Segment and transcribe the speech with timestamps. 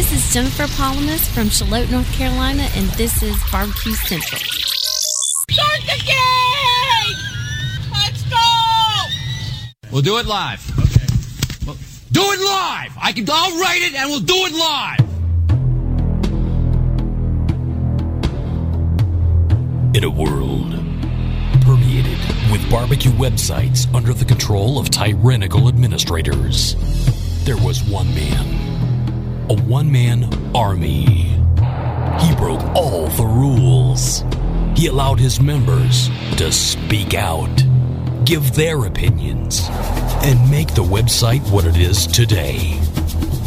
[0.00, 4.40] This is Jennifer Palamas from Charlotte, North Carolina, and this is Barbecue Central.
[4.40, 7.18] Start the game!
[7.92, 8.38] Let's go!
[9.92, 10.66] We'll do it live.
[10.78, 11.06] Okay.
[11.66, 11.76] Well,
[12.12, 12.96] do it live.
[12.98, 13.26] I can.
[13.30, 15.00] I'll write it, and we'll do it live.
[19.94, 20.70] In a world
[21.60, 22.18] permeated
[22.50, 26.74] with barbecue websites under the control of tyrannical administrators,
[27.44, 28.69] there was one man,
[29.50, 30.24] a one man
[30.54, 31.34] army.
[32.20, 34.22] He broke all the rules.
[34.76, 37.50] He allowed his members to speak out,
[38.24, 39.66] give their opinions,
[40.22, 42.80] and make the website what it is today.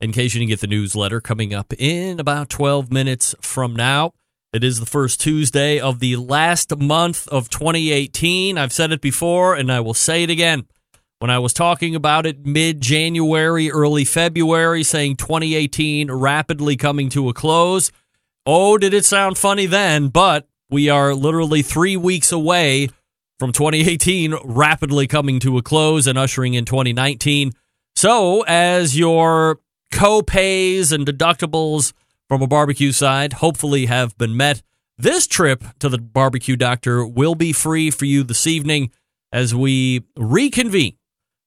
[0.00, 4.12] in case you didn't get the newsletter coming up in about 12 minutes from now.
[4.52, 8.56] It is the first Tuesday of the last month of 2018.
[8.56, 10.68] I've said it before and I will say it again.
[11.18, 17.30] When I was talking about it mid January, early February, saying 2018 rapidly coming to
[17.30, 17.90] a close,
[18.44, 20.08] oh, did it sound funny then?
[20.08, 22.90] But we are literally three weeks away
[23.38, 27.52] from 2018 rapidly coming to a close and ushering in 2019.
[27.94, 29.60] So, as your
[29.92, 31.94] co-pays and deductibles
[32.28, 34.60] from a barbecue side hopefully have been met,
[34.98, 38.90] this trip to the barbecue doctor will be free for you this evening
[39.32, 40.98] as we reconvene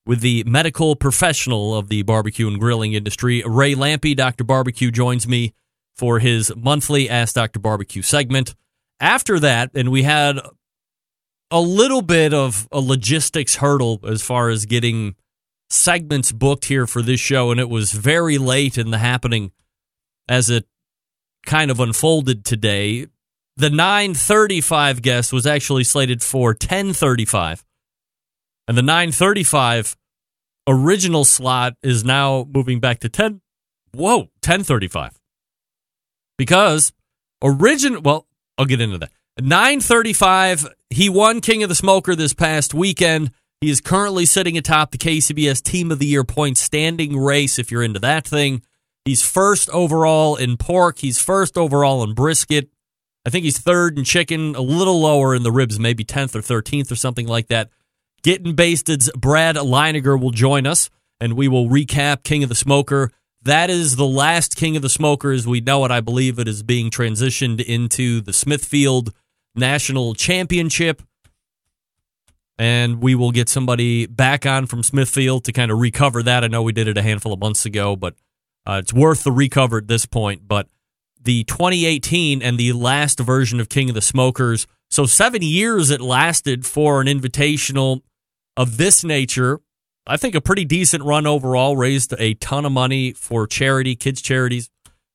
[0.06, 4.16] with the medical professional of the barbecue and grilling industry, Ray Lampe.
[4.16, 4.44] Dr.
[4.44, 5.54] Barbecue joins me
[5.96, 7.60] for his monthly Ask Dr.
[7.60, 8.56] Barbecue segment.
[9.00, 10.40] After that, and we had
[11.52, 15.16] a little bit of a logistics hurdle as far as getting
[15.70, 19.52] segments booked here for this show, and it was very late in the happening
[20.28, 20.66] as it
[21.46, 23.08] kind of unfolded today.
[23.58, 27.66] The 935 guest was actually slated for 1035.
[28.70, 29.98] And the 935
[30.68, 33.42] original slot is now moving back to 10
[33.96, 35.20] whoa 1035
[36.38, 36.94] because
[37.44, 38.28] original well
[38.60, 39.10] i'll get into that.
[39.42, 43.32] 935 he won king of the smoker this past weekend.
[43.60, 47.72] He is currently sitting atop the kcbs team of the year point standing race if
[47.72, 48.62] you're into that thing.
[49.04, 51.00] He's first overall in pork.
[51.00, 52.70] He's first overall in brisket.
[53.26, 56.42] I think he's third in chicken a little lower in the ribs maybe 10th or
[56.42, 57.72] 13th or something like that
[58.22, 63.12] Getting Basted's Brad Leininger will join us, and we will recap King of the Smoker.
[63.42, 65.92] That is the last King of the Smoker as we know it.
[65.92, 69.14] I believe it is being transitioned into the Smithfield
[69.56, 71.02] National Championship.
[72.58, 76.44] And we will get somebody back on from Smithfield to kind of recover that.
[76.44, 78.16] I know we did it a handful of months ago, but
[78.68, 80.46] uh, it's worth the recover at this point.
[80.46, 80.68] But
[81.22, 84.68] the 2018 and the last version of King of the Smokers.
[84.90, 88.02] So, seven years it lasted for an invitational
[88.60, 89.62] of this nature.
[90.06, 94.22] I think a pretty decent run overall, raised a ton of money for charity, kids'
[94.22, 94.70] charities,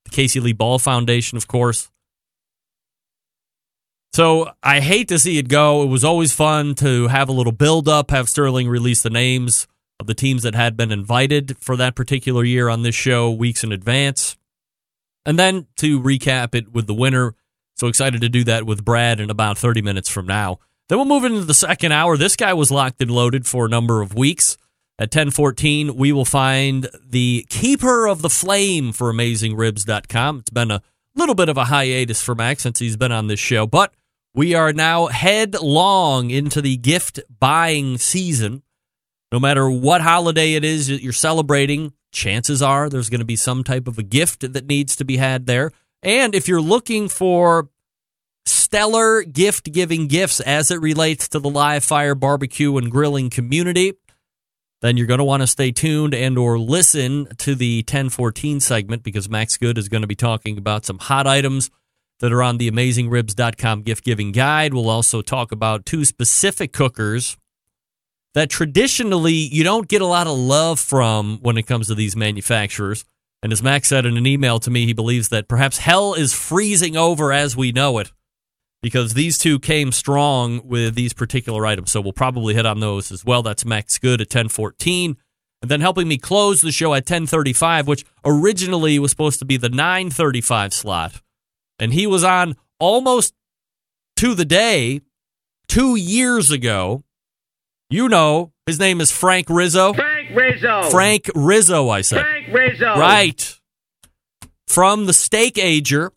[0.05, 1.91] the Casey Lee Ball Foundation, of course.
[4.15, 5.83] So I hate to see it go.
[5.83, 9.67] It was always fun to have a little build up, have Sterling release the names
[10.01, 13.63] of the teams that had been invited for that particular year on this show weeks
[13.63, 14.39] in advance.
[15.27, 17.35] And then to recap it with the winner.
[17.77, 20.61] So excited to do that with Brad in about 30 minutes from now.
[20.89, 22.17] Then we'll move into the second hour.
[22.17, 24.59] This guy was locked and loaded for a number of weeks.
[24.99, 30.41] At 1014, we will find the keeper of the flame for AmazingRibs.com.
[30.41, 30.83] It's been a
[31.17, 33.93] little bit of a hiatus for Max since he's been on this show, but
[34.35, 38.63] we are now headlong into the gift buying season.
[39.33, 43.37] No matter what holiday it is that you're celebrating, chances are there's going to be
[43.37, 45.73] some type of a gift that needs to be had there.
[46.03, 47.69] And if you're looking for
[48.47, 53.95] stellar gift giving gifts as it relates to the live fire barbecue and grilling community,
[54.83, 59.03] then you're going to want to stay tuned and or listen to the 1014 segment
[59.03, 61.71] because Max Good is going to be talking about some hot items
[62.21, 64.75] that are on the amazingribs.com gift giving guide.
[64.75, 67.37] We'll also talk about two specific cookers
[68.35, 72.17] that traditionally you don't get a lot of love from when it comes to these
[72.17, 73.05] manufacturers.
[73.43, 76.33] And as Max said in an email to me, he believes that perhaps hell is
[76.35, 78.11] freezing over as we know it
[78.85, 81.91] because these two came strong with these particular items.
[81.91, 83.43] So we'll probably hit on those as well.
[83.43, 85.17] That's Max Good at 1014.
[85.63, 89.57] And then helping me close the show at 1035, which originally was supposed to be
[89.57, 91.23] the 935 slot.
[91.79, 93.33] And he was on almost
[94.17, 95.01] to the day
[95.67, 97.05] two years ago.
[97.89, 99.95] You know, his name is Frank Rizzo.
[99.95, 100.91] Frank Rizzo.
[100.91, 102.21] Frank Rizzo, I said.
[102.21, 102.99] Frank Rizzo.
[102.99, 103.61] Right.
[104.69, 106.13] From the Steak Ager.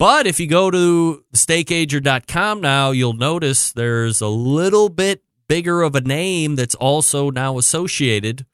[0.00, 5.94] But if you go to steakager.com now, you'll notice there's a little bit bigger of
[5.94, 8.46] a name that's also now associated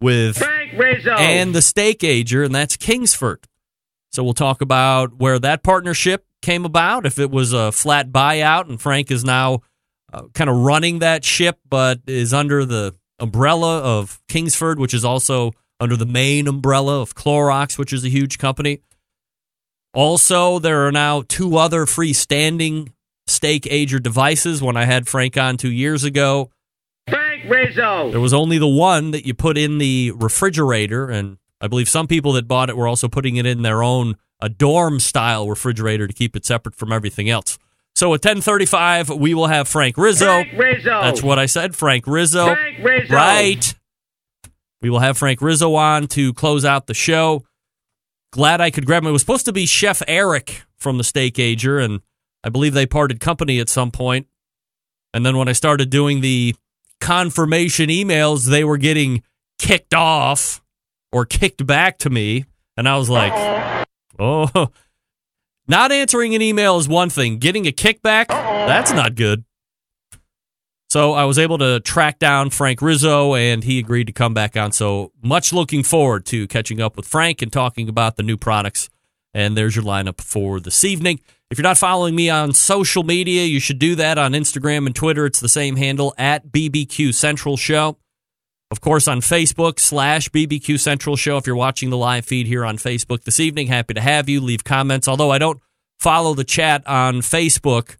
[0.00, 1.10] with Frank Rizzo.
[1.10, 3.48] and the Steak Ager, and that's Kingsford.
[4.12, 8.68] So we'll talk about where that partnership came about, if it was a flat buyout,
[8.68, 9.62] and Frank is now
[10.12, 15.04] uh, kind of running that ship, but is under the umbrella of Kingsford, which is
[15.04, 18.82] also under the main umbrella of Clorox, which is a huge company.
[19.94, 22.92] Also, there are now two other freestanding
[23.26, 24.62] steak ager devices.
[24.62, 26.50] When I had Frank on two years ago,
[27.08, 28.10] Frank Rizzo.
[28.10, 32.06] there was only the one that you put in the refrigerator, and I believe some
[32.06, 36.06] people that bought it were also putting it in their own a dorm style refrigerator
[36.06, 37.58] to keep it separate from everything else.
[37.94, 40.26] So at 10:35, we will have Frank Rizzo.
[40.26, 41.00] Frank Rizzo.
[41.02, 42.46] That's what I said, Frank Rizzo.
[42.46, 43.14] Frank Rizzo.
[43.14, 43.74] Right.
[44.82, 47.44] We will have Frank Rizzo on to close out the show.
[48.34, 49.10] Glad I could grab him.
[49.10, 52.00] It was supposed to be Chef Eric from the Steak Ager, and
[52.42, 54.26] I believe they parted company at some point.
[55.12, 56.56] And then when I started doing the
[57.00, 59.22] confirmation emails, they were getting
[59.60, 60.60] kicked off
[61.12, 62.44] or kicked back to me.
[62.76, 63.86] And I was like,
[64.18, 64.72] oh,
[65.68, 67.38] not answering an email is one thing.
[67.38, 69.44] Getting a kickback, that's not good.
[70.94, 74.56] So I was able to track down Frank Rizzo, and he agreed to come back
[74.56, 74.70] on.
[74.70, 78.90] So much looking forward to catching up with Frank and talking about the new products.
[79.34, 81.18] And there's your lineup for this evening.
[81.50, 84.94] If you're not following me on social media, you should do that on Instagram and
[84.94, 85.26] Twitter.
[85.26, 87.98] It's the same handle at BBQ Central Show.
[88.70, 91.38] Of course, on Facebook slash BBQ Central Show.
[91.38, 94.40] If you're watching the live feed here on Facebook this evening, happy to have you.
[94.40, 95.08] Leave comments.
[95.08, 95.60] Although I don't
[95.98, 97.96] follow the chat on Facebook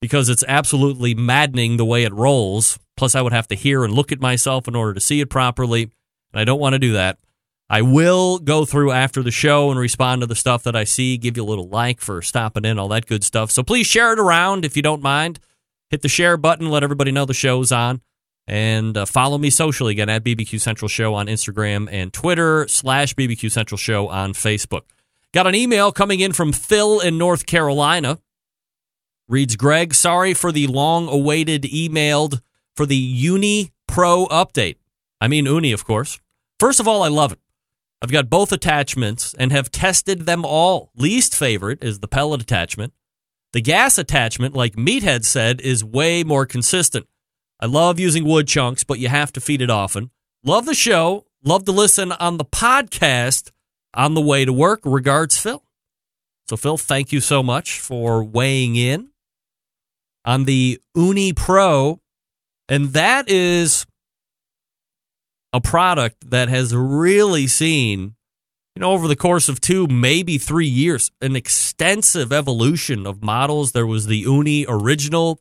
[0.00, 2.78] because it's absolutely maddening the way it rolls.
[2.96, 5.30] Plus, I would have to hear and look at myself in order to see it
[5.30, 5.82] properly.
[6.32, 7.18] And I don't want to do that.
[7.70, 11.18] I will go through after the show and respond to the stuff that I see,
[11.18, 13.50] give you a little like for stopping in, all that good stuff.
[13.50, 15.38] So please share it around if you don't mind.
[15.90, 18.00] Hit the share button, let everybody know the show's on.
[18.46, 23.14] And uh, follow me socially again at BBQ Central Show on Instagram and Twitter slash
[23.14, 24.82] BBQ Central Show on Facebook.
[25.34, 28.18] Got an email coming in from Phil in North Carolina.
[29.28, 32.40] Reads Greg, sorry for the long awaited emailed
[32.74, 34.76] for the Ooni Pro update.
[35.20, 36.18] I mean, Ooni, of course.
[36.58, 37.38] First of all, I love it.
[38.00, 40.90] I've got both attachments and have tested them all.
[40.96, 42.94] Least favorite is the pellet attachment.
[43.52, 47.06] The gas attachment, like Meathead said, is way more consistent.
[47.60, 50.10] I love using wood chunks, but you have to feed it often.
[50.44, 51.26] Love the show.
[51.44, 53.50] Love to listen on the podcast
[53.94, 54.80] on the way to work.
[54.84, 55.64] Regards, Phil.
[56.48, 59.10] So, Phil, thank you so much for weighing in
[60.28, 62.00] on the Ooni Pro.
[62.68, 63.86] And that is
[65.54, 68.14] a product that has really seen,
[68.76, 73.72] you know, over the course of two, maybe three years, an extensive evolution of models.
[73.72, 75.40] There was the Ooni original,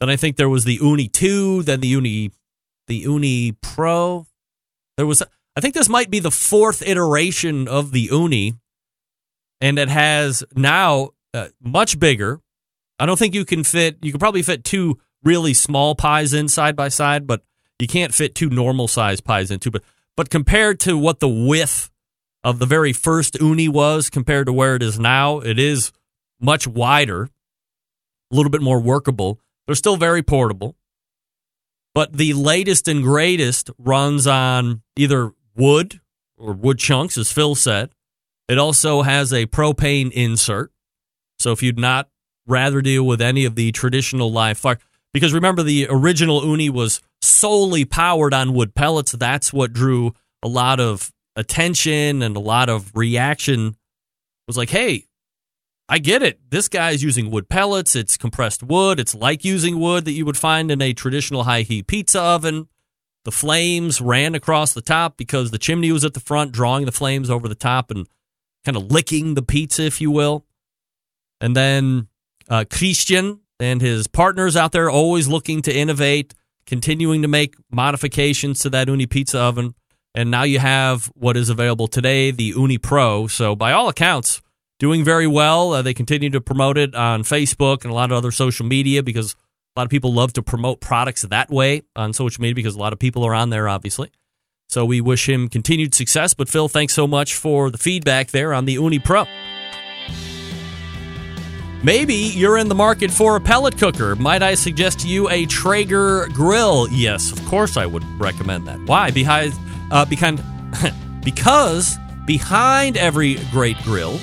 [0.00, 2.30] then I think there was the Ooni 2, then the Ooni
[2.88, 4.26] the Ooni Pro.
[4.98, 5.22] There was
[5.56, 8.58] I think this might be the fourth iteration of the Ooni
[9.62, 12.40] and it has now uh, much bigger.
[13.00, 16.48] I don't think you can fit you could probably fit two really small pies in
[16.48, 17.42] side by side, but
[17.78, 19.70] you can't fit two normal size pies into.
[19.70, 19.82] But
[20.16, 21.90] but compared to what the width
[22.44, 25.92] of the very first Ooni was compared to where it is now, it is
[26.38, 27.24] much wider,
[28.30, 29.40] a little bit more workable.
[29.66, 30.76] They're still very portable.
[31.94, 36.00] But the latest and greatest runs on either wood
[36.36, 37.90] or wood chunks, as Phil said.
[38.48, 40.72] It also has a propane insert.
[41.38, 42.08] So if you'd not
[42.50, 44.78] rather deal with any of the traditional live fire,
[45.12, 49.12] because remember the original Ooni was solely powered on wood pellets.
[49.12, 53.68] That's what drew a lot of attention and a lot of reaction.
[53.68, 53.76] It
[54.46, 55.04] was like, hey,
[55.88, 56.38] I get it.
[56.50, 57.96] This guy's using wood pellets.
[57.96, 59.00] It's compressed wood.
[59.00, 62.68] It's like using wood that you would find in a traditional high heat pizza oven.
[63.24, 66.92] The flames ran across the top because the chimney was at the front, drawing the
[66.92, 68.08] flames over the top and
[68.64, 70.46] kind of licking the pizza, if you will.
[71.40, 72.08] And then
[72.50, 76.34] uh, Christian and his partners out there always looking to innovate,
[76.66, 79.74] continuing to make modifications to that Ooni pizza oven.
[80.14, 83.28] And now you have what is available today, the Ooni Pro.
[83.28, 84.42] So, by all accounts,
[84.80, 85.74] doing very well.
[85.74, 89.04] Uh, they continue to promote it on Facebook and a lot of other social media
[89.04, 89.36] because
[89.76, 92.78] a lot of people love to promote products that way on social media because a
[92.78, 94.10] lot of people are on there, obviously.
[94.68, 96.34] So we wish him continued success.
[96.34, 99.26] But Phil, thanks so much for the feedback there on the Ooni Pro.
[101.82, 104.14] Maybe you're in the market for a pellet cooker.
[104.14, 106.86] Might I suggest to you a Traeger grill?
[106.90, 108.80] Yes, of course I would recommend that.
[108.80, 109.10] Why?
[109.10, 109.54] Behind,
[109.90, 110.42] uh, behind,
[111.24, 111.96] because
[112.26, 114.20] behind every great grill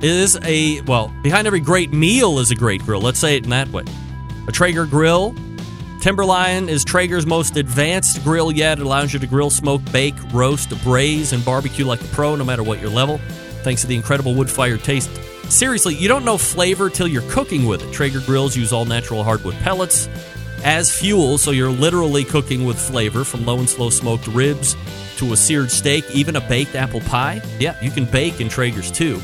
[0.00, 3.02] is a well, behind every great meal is a great grill.
[3.02, 3.84] Let's say it in that way.
[4.48, 5.34] A Traeger grill.
[6.00, 8.78] Timberline is Traeger's most advanced grill yet.
[8.78, 12.44] It allows you to grill, smoke, bake, roast, braise, and barbecue like a pro, no
[12.44, 13.18] matter what your level.
[13.62, 15.10] Thanks to the incredible wood fired taste.
[15.48, 17.92] Seriously, you don't know flavor till you're cooking with it.
[17.92, 20.08] Traeger grills use all natural hardwood pellets
[20.64, 24.76] as fuel, so you're literally cooking with flavor from low and slow smoked ribs
[25.18, 27.40] to a seared steak, even a baked apple pie.
[27.60, 29.18] Yeah, you can bake in Traegers too.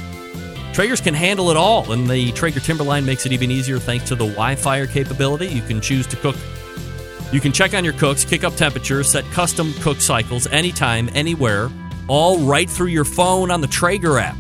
[0.73, 4.15] Traegers can handle it all, and the Traeger Timberline makes it even easier thanks to
[4.15, 5.49] the Wi-Fi capability.
[5.49, 6.37] You can choose to cook.
[7.33, 11.71] You can check on your cooks, kick up temperatures, set custom cook cycles anytime, anywhere,
[12.07, 14.37] all right through your phone on the Traeger app.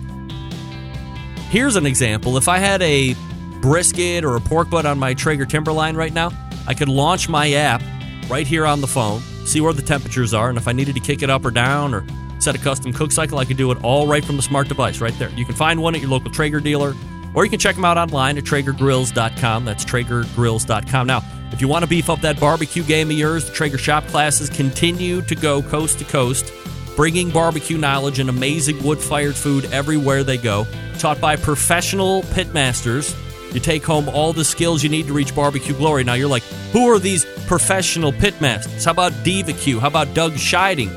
[1.50, 2.36] Here's an example.
[2.36, 3.16] If I had a
[3.60, 6.30] brisket or a pork butt on my Traeger Timberline right now,
[6.68, 7.82] I could launch my app
[8.28, 11.00] right here on the phone, see where the temperatures are, and if I needed to
[11.00, 12.04] kick it up or down or
[12.38, 15.00] set a custom cook cycle, I could do it all right from the smart device
[15.00, 15.28] right there.
[15.30, 16.94] You can find one at your local Traeger dealer,
[17.34, 19.64] or you can check them out online at TraegerGrills.com.
[19.64, 21.06] That's TraegerGrills.com.
[21.08, 24.06] Now, if you want to beef up that barbecue game of yours, the Traeger shop
[24.06, 26.52] classes continue to go coast to coast,
[26.96, 30.66] bringing barbecue knowledge and amazing wood fired food everywhere they go.
[30.98, 33.16] Taught by professional pitmasters.
[33.54, 36.04] You take home all the skills you need to reach barbecue glory.
[36.04, 38.84] Now, you're like, who are these professional pitmasters?
[38.84, 39.80] How about Diva Q?
[39.80, 40.90] How about Doug Scheiding?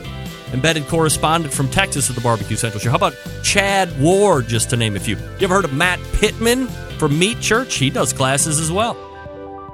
[0.53, 2.91] embedded correspondent from Texas at the Barbecue Central Show.
[2.91, 5.15] How about Chad Ward, just to name a few?
[5.15, 6.67] You ever heard of Matt Pittman
[6.99, 7.75] from Meat Church?
[7.75, 8.95] He does classes as well.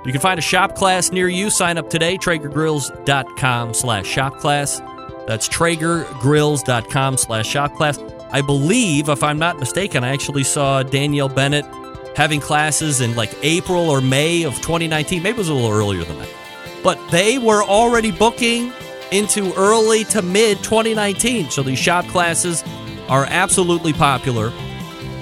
[0.05, 1.49] You can find a shop class near you.
[1.49, 4.81] Sign up today, TraegerGrills.com slash shop class.
[5.29, 7.99] That's TraegerGrills.com slash shop class.
[8.31, 11.65] I believe, if I'm not mistaken, I actually saw Danielle Bennett
[12.15, 15.21] having classes in like April or May of 2019.
[15.21, 16.29] Maybe it was a little earlier than that.
[16.83, 18.73] But they were already booking
[19.11, 21.51] into early to mid 2019.
[21.51, 22.63] So these shop classes
[23.07, 24.49] are absolutely popular,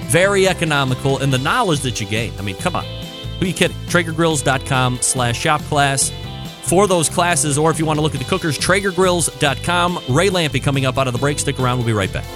[0.06, 2.32] very economical, and the knowledge that you gain.
[2.38, 2.84] I mean, come on.
[2.84, 3.76] Who are you kidding?
[3.88, 6.10] TraegerGrills.com slash shop class
[6.68, 10.02] for those classes, or if you want to look at the cookers, TraegerGrills.com.
[10.08, 11.38] Ray Lampe coming up out of the break.
[11.38, 11.78] Stick around.
[11.78, 12.26] We'll be right back.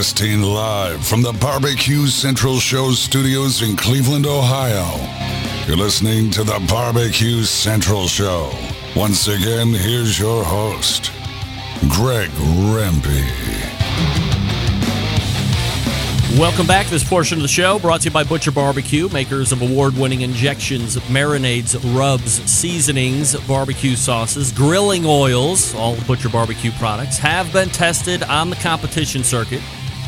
[0.00, 4.96] Broadcasting live from the Barbecue Central Show studios in Cleveland, Ohio.
[5.66, 8.50] You're listening to the Barbecue Central Show.
[8.96, 11.12] Once again, here's your host,
[11.90, 13.28] Greg Rempe.
[16.38, 16.86] Welcome back.
[16.86, 19.94] To this portion of the show brought to you by Butcher Barbecue, makers of award
[19.98, 25.74] winning injections, marinades, rubs, seasonings, barbecue sauces, grilling oils.
[25.74, 29.60] All Butcher Barbecue products have been tested on the competition circuit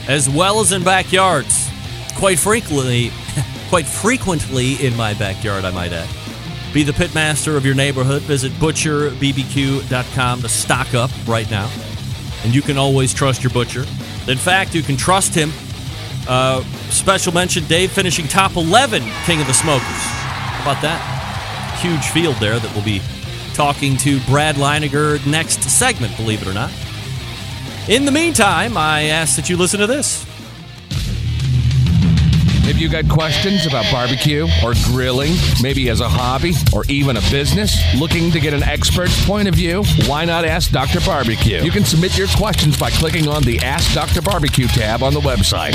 [0.08, 1.68] as well as in backyards.
[2.16, 3.10] Quite frequently,
[3.68, 6.08] quite frequently in my backyard, I might add.
[6.72, 8.22] Be the pitmaster of your neighborhood.
[8.22, 11.70] Visit butcherbbq.com to stock up right now.
[12.44, 13.84] And you can always trust your butcher.
[14.26, 15.50] In fact, you can trust him
[16.28, 19.82] Uh, special mention Dave finishing top 11 King of the Smokers.
[19.82, 21.78] How about that?
[21.82, 23.02] Huge field there that we'll be
[23.54, 26.70] talking to Brad Leininger next segment, believe it or not.
[27.88, 30.24] In the meantime, I ask that you listen to this.
[32.64, 37.20] If you got questions about barbecue or grilling, maybe as a hobby or even a
[37.22, 41.00] business, looking to get an expert's point of view, why not ask Dr.
[41.00, 41.60] Barbecue?
[41.60, 44.22] You can submit your questions by clicking on the Ask Dr.
[44.22, 45.74] Barbecue tab on the website.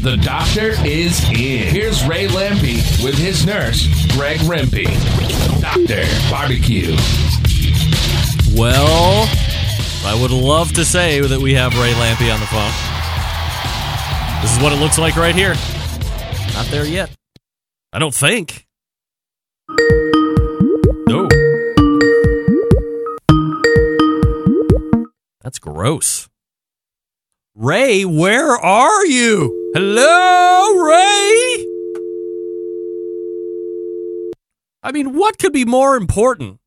[0.00, 1.72] The doctor is in.
[1.72, 4.84] Here's Ray Lampe with his nurse, Greg Rempe.
[5.60, 6.04] Dr.
[6.30, 6.96] Barbecue.
[8.58, 9.28] Well,
[10.06, 12.70] I would love to say that we have Ray Lampe on the phone.
[14.42, 15.54] This is what it looks like right here.
[16.52, 17.10] Not there yet.
[17.90, 18.66] I don't think.
[21.08, 21.26] No.
[25.40, 26.28] That's gross.
[27.54, 29.72] Ray, where are you?
[29.74, 31.66] Hello, Ray?
[34.82, 36.60] I mean, what could be more important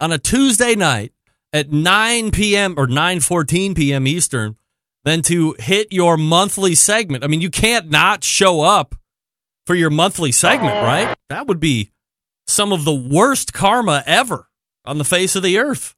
[0.00, 1.12] on a Tuesday night
[1.52, 2.74] at 9 p.m.
[2.76, 4.06] or 9:14 p.m.
[4.06, 4.56] Eastern
[5.04, 7.24] than to hit your monthly segment?
[7.24, 8.94] I mean, you can't not show up
[9.66, 11.16] for your monthly segment, right?
[11.28, 11.90] That would be
[12.46, 14.48] some of the worst karma ever
[14.84, 15.94] on the face of the earth.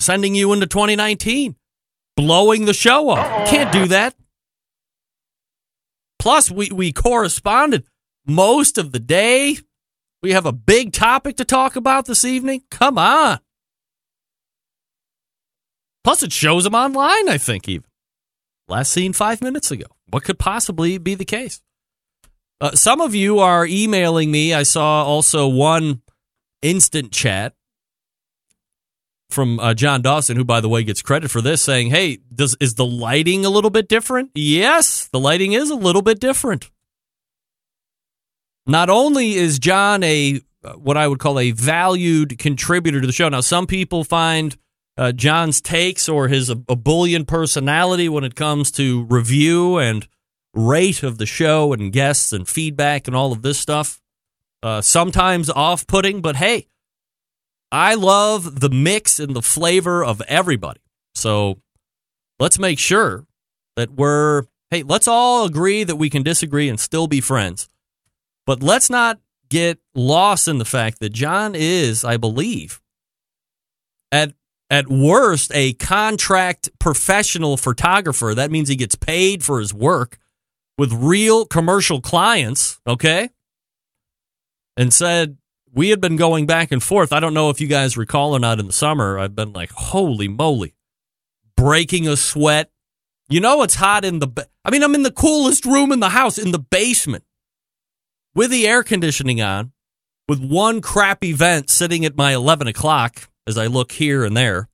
[0.00, 1.54] Sending you into 2019,
[2.16, 3.48] blowing the show off.
[3.48, 4.16] Can't do that.
[6.18, 7.84] Plus, we, we corresponded
[8.26, 9.58] most of the day.
[10.22, 12.62] We have a big topic to talk about this evening.
[12.70, 13.38] Come on.
[16.04, 17.86] Plus, it shows them online, I think, even.
[18.68, 19.86] Last seen five minutes ago.
[20.08, 21.60] What could possibly be the case?
[22.60, 24.54] Uh, some of you are emailing me.
[24.54, 26.02] I saw also one
[26.62, 27.54] instant chat
[29.30, 32.56] from uh, John Dawson, who, by the way, gets credit for this, saying, "Hey, does
[32.60, 36.70] is the lighting a little bit different?" Yes, the lighting is a little bit different.
[38.66, 43.12] Not only is John a uh, what I would call a valued contributor to the
[43.12, 43.28] show.
[43.28, 44.56] Now, some people find
[44.96, 50.06] uh, John's takes or his bullion personality when it comes to review and
[50.54, 54.00] rate of the show and guests and feedback and all of this stuff.
[54.62, 56.68] Uh, sometimes off putting, but hey,
[57.72, 60.80] I love the mix and the flavor of everybody.
[61.14, 61.60] So
[62.38, 63.26] let's make sure
[63.76, 67.70] that we're, hey, let's all agree that we can disagree and still be friends.
[68.46, 72.80] But let's not get lost in the fact that John is, I believe,
[74.10, 74.34] at
[74.72, 78.34] at worst a contract professional photographer.
[78.34, 80.18] That means he gets paid for his work
[80.78, 83.28] with real commercial clients, okay?
[84.78, 85.36] And said,
[85.74, 87.12] we had been going back and forth.
[87.12, 89.18] I don't know if you guys recall or not in the summer.
[89.18, 90.74] I've been like, holy moly,
[91.54, 92.70] breaking a sweat.
[93.28, 96.00] You know, it's hot in the, ba- I mean, I'm in the coolest room in
[96.00, 97.24] the house, in the basement,
[98.34, 99.72] with the air conditioning on,
[100.28, 104.68] with one crappy vent sitting at my 11 o'clock as I look here and there.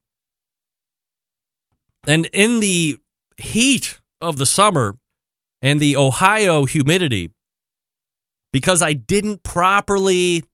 [2.07, 2.99] And in the
[3.37, 4.97] heat of the summer,
[5.63, 7.31] and the Ohio humidity
[8.53, 10.45] because I didn't properly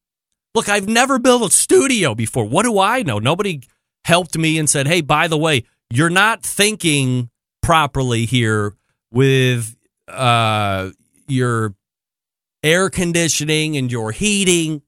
[0.54, 0.68] look.
[0.68, 2.44] I've never built a studio before.
[2.44, 3.18] What do I know?
[3.18, 3.62] Nobody
[4.04, 7.30] helped me and said, hey, by the way, you're not thinking
[7.62, 8.74] properly here
[9.10, 9.76] with
[10.08, 10.90] uh,
[11.28, 11.74] your
[12.62, 14.82] air conditioning and your heating.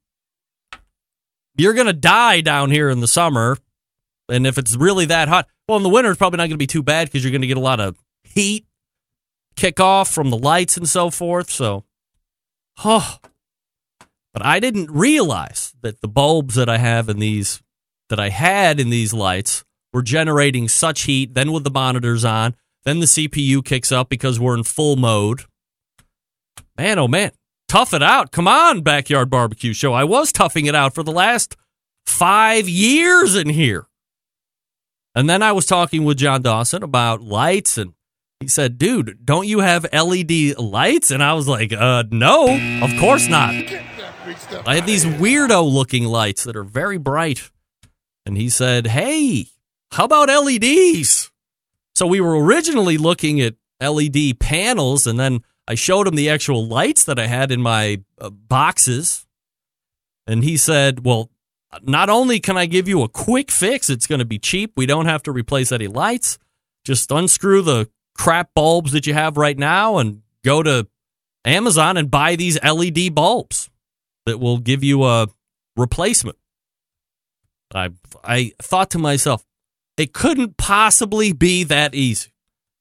[1.57, 3.57] You're going to die down here in the summer.
[4.29, 6.57] And if it's really that hot, well, in the winter, it's probably not going to
[6.57, 8.67] be too bad because you're going to get a lot of heat
[9.57, 11.51] kick off from the lights and so forth.
[11.51, 11.85] So,
[12.85, 13.19] oh,
[14.33, 17.63] but I didn't realize that the bulbs that I have in these,
[18.11, 21.35] that I had in these lights were generating such heat.
[21.35, 25.43] Then with the monitors on, then the CPU kicks up because we're in full mode.
[26.77, 27.33] Man, oh man,
[27.69, 28.33] tough it out.
[28.33, 29.93] Come on, Backyard Barbecue Show.
[29.93, 31.57] I was toughing it out for the last
[32.05, 33.87] five years in here.
[35.15, 37.95] And then I was talking with John Dawson about lights and
[38.41, 41.11] he said, dude, don't you have LED lights?
[41.11, 42.49] And I was like, uh, no,
[42.83, 43.55] of course not.
[44.67, 47.51] I have these weirdo looking lights that are very bright.
[48.27, 49.47] And he said, hey,
[49.93, 51.31] how about LEDs?
[51.95, 56.67] So we were originally looking at LED panels, and then I showed him the actual
[56.67, 59.27] lights that I had in my uh, boxes.
[60.27, 61.31] And he said, well,
[61.83, 64.73] not only can I give you a quick fix, it's going to be cheap.
[64.77, 66.39] We don't have to replace any lights.
[66.85, 70.87] Just unscrew the crap bulbs that you have right now and go to
[71.45, 73.71] Amazon and buy these LED bulbs
[74.25, 75.29] that will give you a
[75.77, 76.39] replacement.
[77.75, 77.91] I
[78.25, 79.45] I thought to myself,
[79.97, 82.31] it couldn't possibly be that easy.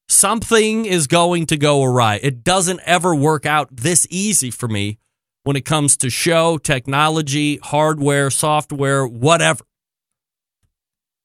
[0.07, 2.19] Something is going to go awry.
[2.21, 4.99] It doesn't ever work out this easy for me
[5.43, 9.63] when it comes to show, technology, hardware, software, whatever.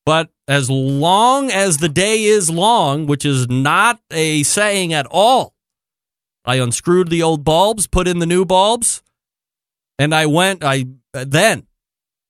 [0.04, 5.54] But as long as the day is long, which is not a saying at all,
[6.44, 9.02] I unscrewed the old bulbs, put in the new bulbs,
[9.98, 11.66] and I went, I then,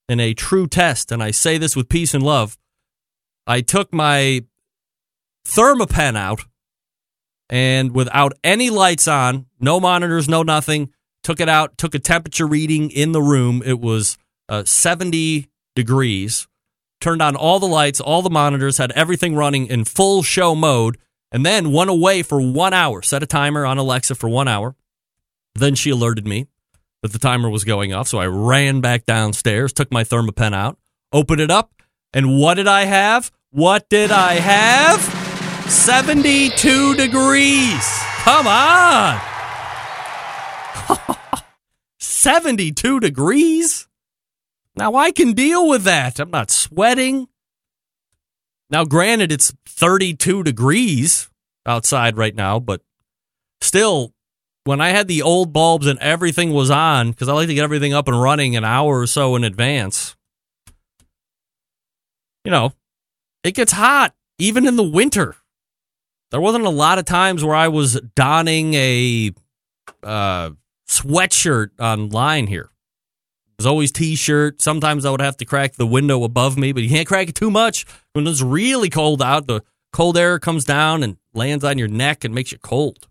[0.08, 2.58] in a true test, and I say this with peace and love,
[3.46, 4.44] I took my
[5.50, 6.40] Thermapen out
[7.50, 10.92] and without any lights on, no monitors, no nothing,
[11.24, 13.60] took it out, took a temperature reading in the room.
[13.66, 14.16] It was
[14.48, 16.46] uh, 70 degrees.
[17.00, 20.98] Turned on all the lights, all the monitors, had everything running in full show mode,
[21.32, 23.02] and then went away for one hour.
[23.02, 24.76] Set a timer on Alexa for one hour.
[25.54, 26.46] Then she alerted me
[27.02, 30.78] that the timer was going off, so I ran back downstairs, took my Thermapen out,
[31.12, 31.72] opened it up,
[32.12, 33.32] and what did I have?
[33.50, 35.19] What did I have?
[35.70, 38.00] 72 degrees.
[38.24, 39.20] Come on.
[41.98, 43.88] 72 degrees?
[44.76, 46.18] Now I can deal with that.
[46.18, 47.28] I'm not sweating.
[48.68, 51.28] Now, granted, it's 32 degrees
[51.66, 52.82] outside right now, but
[53.60, 54.12] still,
[54.64, 57.64] when I had the old bulbs and everything was on, because I like to get
[57.64, 60.16] everything up and running an hour or so in advance,
[62.44, 62.72] you know,
[63.42, 65.36] it gets hot even in the winter.
[66.30, 69.32] There wasn't a lot of times where I was donning a
[70.02, 70.50] uh,
[70.88, 72.70] sweatshirt online here.
[73.48, 74.62] It was always t-shirt.
[74.62, 77.34] Sometimes I would have to crack the window above me, but you can't crack it
[77.34, 77.84] too much.
[78.12, 79.62] When it's really cold out, the
[79.92, 83.08] cold air comes down and lands on your neck and makes you cold.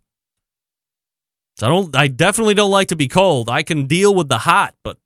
[1.57, 3.49] So I don't I definitely don't like to be cold.
[3.49, 4.97] I can deal with the hot, but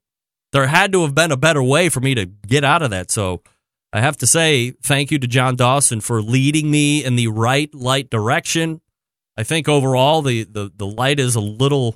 [0.52, 3.10] there had to have been a better way for me to get out of that.
[3.10, 3.42] So
[3.94, 7.72] I have to say thank you to John Dawson for leading me in the right
[7.76, 8.82] light direction.
[9.38, 11.96] I think overall the, the, the light is a little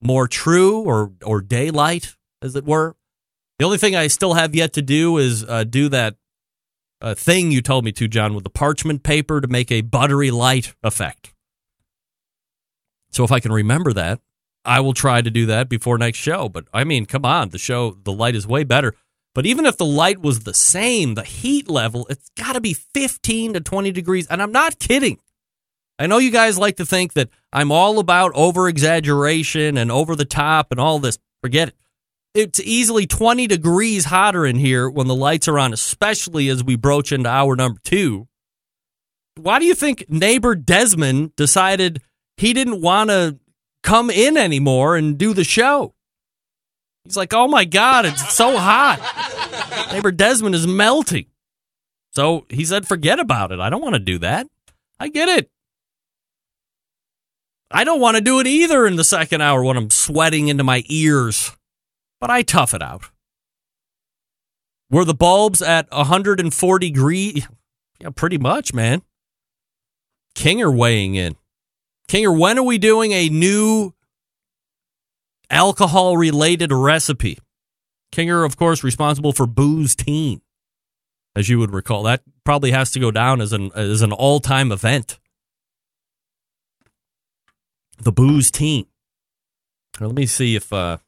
[0.00, 2.96] more true or or daylight, as it were.
[3.58, 6.16] The only thing I still have yet to do is uh, do that
[7.02, 10.30] uh, thing you told me to, John, with the parchment paper to make a buttery
[10.30, 11.34] light effect.
[13.10, 14.20] So if I can remember that,
[14.64, 16.48] I will try to do that before next show.
[16.48, 18.94] But I mean, come on, the show, the light is way better.
[19.38, 22.74] But even if the light was the same, the heat level, it's got to be
[22.74, 24.26] 15 to 20 degrees.
[24.26, 25.20] And I'm not kidding.
[25.96, 30.16] I know you guys like to think that I'm all about over exaggeration and over
[30.16, 31.20] the top and all this.
[31.40, 31.76] Forget it.
[32.34, 36.74] It's easily 20 degrees hotter in here when the lights are on, especially as we
[36.74, 38.26] broach into hour number two.
[39.36, 42.02] Why do you think neighbor Desmond decided
[42.38, 43.38] he didn't want to
[43.84, 45.94] come in anymore and do the show?
[47.04, 49.88] He's like, oh my God, it's so hot.
[49.92, 51.26] neighbor Desmond is melting.
[52.12, 53.60] So he said, forget about it.
[53.60, 54.46] I don't want to do that.
[54.98, 55.50] I get it.
[57.70, 60.64] I don't want to do it either in the second hour when I'm sweating into
[60.64, 61.56] my ears,
[62.20, 63.10] but I tough it out.
[64.90, 67.46] Were the bulbs at 140 degrees?
[68.00, 69.02] Yeah, pretty much, man.
[70.34, 71.36] Kinger weighing in.
[72.08, 73.92] Kinger, when are we doing a new
[75.50, 77.38] alcohol related recipe?
[78.12, 80.40] Kinger, of course, responsible for Booze Teen,
[81.36, 82.02] as you would recall.
[82.04, 85.18] That probably has to go down as an as an all time event
[87.98, 88.86] the booze team.
[90.00, 90.98] let me see if uh,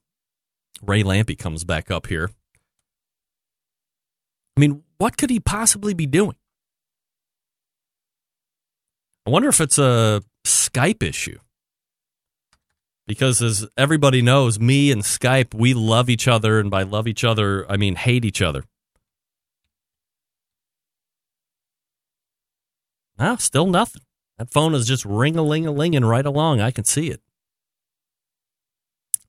[0.82, 2.30] Ray Lampe comes back up here.
[4.56, 6.36] I mean, what could he possibly be doing?
[9.26, 11.38] I wonder if it's a Skype issue.
[13.10, 16.60] Because as everybody knows, me and Skype, we love each other.
[16.60, 18.62] And by love each other, I mean hate each other.
[23.18, 24.02] Ah, still nothing.
[24.38, 26.60] That phone is just ring a ling a linging right along.
[26.60, 27.20] I can see it.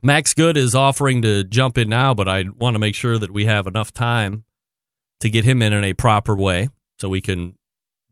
[0.04, 3.32] Max Good is offering to jump in now, but I want to make sure that
[3.32, 4.44] we have enough time
[5.22, 7.58] to get him in in a proper way so we can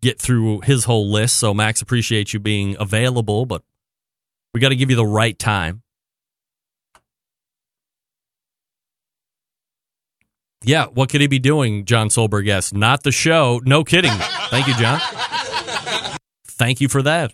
[0.01, 1.37] get through his whole list.
[1.37, 3.61] So, Max, appreciate you being available, but
[4.53, 5.81] we got to give you the right time.
[10.63, 12.45] Yeah, what could he be doing, John Solberg?
[12.45, 13.61] Yes, not the show.
[13.63, 14.11] No kidding.
[14.49, 14.99] Thank you, John
[16.59, 17.31] thank you for that.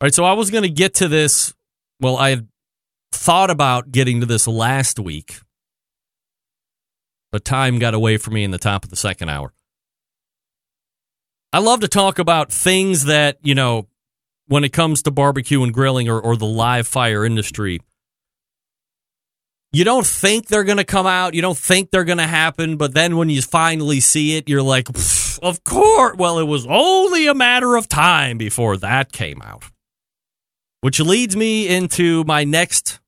[0.00, 1.54] All right, so I was going to get to this.
[2.00, 2.48] Well, I had
[3.10, 5.40] thought about getting to this last week,
[7.32, 9.54] but time got away from me in the top of the second hour.
[11.52, 13.88] I love to talk about things that, you know,
[14.48, 17.80] when it comes to barbecue and grilling or, or the live fire industry,
[19.72, 21.34] you don't think they're going to come out.
[21.34, 22.76] You don't think they're going to happen.
[22.76, 24.88] But then when you finally see it, you're like,
[25.42, 26.16] of course.
[26.16, 29.64] Well, it was only a matter of time before that came out.
[30.80, 33.00] Which leads me into my next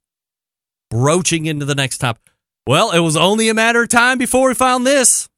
[0.90, 2.22] broaching into the next topic.
[2.66, 5.28] Well, it was only a matter of time before we found this.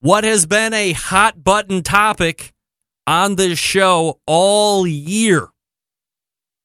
[0.00, 2.54] What has been a hot button topic
[3.06, 5.48] on this show all year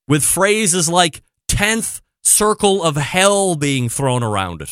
[0.08, 4.69] with phrases like 10th circle of hell being thrown around it.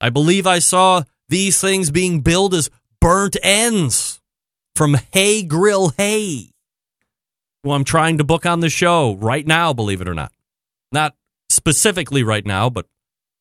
[0.00, 4.20] I believe I saw these things being billed as burnt ends
[4.74, 6.50] from Hey Grill Hey,
[7.62, 10.32] who I'm trying to book on the show right now, believe it or not.
[10.92, 11.14] Not
[11.48, 12.86] specifically right now, but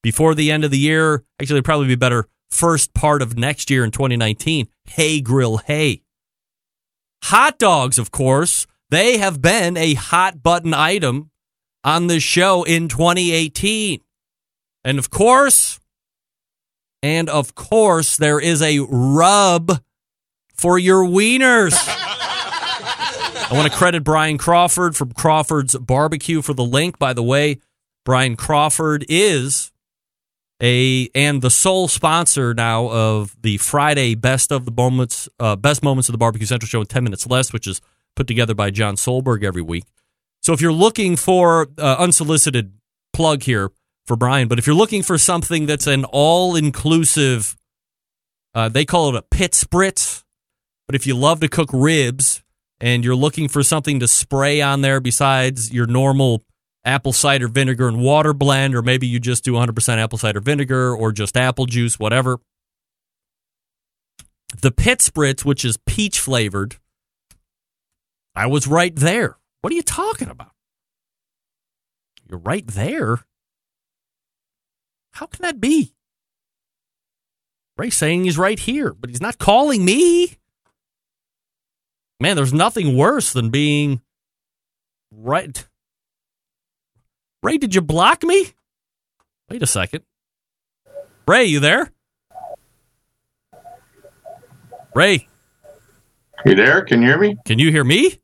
[0.01, 3.83] before the end of the year, actually, probably be better first part of next year
[3.83, 4.67] in 2019.
[4.85, 6.04] Hey Grill Hey.
[7.23, 11.31] Hot dogs, of course, they have been a hot button item
[11.83, 14.01] on the show in 2018.
[14.83, 15.79] And of course,
[17.01, 19.81] and of course, there is a rub
[20.53, 21.75] for your wieners.
[23.47, 26.97] I want to credit Brian Crawford from Crawford's Barbecue for the link.
[26.97, 27.59] By the way,
[28.03, 29.71] Brian Crawford is
[30.61, 35.83] a and the sole sponsor now of the Friday best of the moments, uh, best
[35.83, 37.81] moments of the Barbecue Central show in ten minutes less, which is
[38.15, 39.83] put together by John Solberg every week.
[40.41, 42.73] So if you're looking for uh, unsolicited
[43.13, 43.71] plug here
[44.05, 47.57] for Brian, but if you're looking for something that's an all inclusive,
[48.53, 50.23] uh, they call it a pit spritz.
[50.87, 52.43] But if you love to cook ribs
[52.79, 56.43] and you're looking for something to spray on there besides your normal
[56.85, 60.95] apple cider vinegar and water blend, or maybe you just do 100% apple cider vinegar
[60.95, 62.39] or just apple juice, whatever.
[64.61, 66.77] The pit spritz, which is peach flavored,
[68.35, 69.37] I was right there.
[69.61, 70.51] What are you talking about?
[72.29, 73.25] You're right there.
[75.13, 75.93] How can that be?
[77.77, 80.37] Ray's saying he's right here, but he's not calling me.
[82.19, 84.01] Man, there's nothing worse than being
[85.11, 85.67] right.
[87.45, 88.47] Ray, did you block me?
[89.51, 90.03] Wait a second.
[91.27, 91.91] Ray, you there?
[94.95, 95.27] Ray,
[96.43, 96.81] You there?
[96.81, 97.37] Can you hear me?
[97.45, 98.19] can you hear me?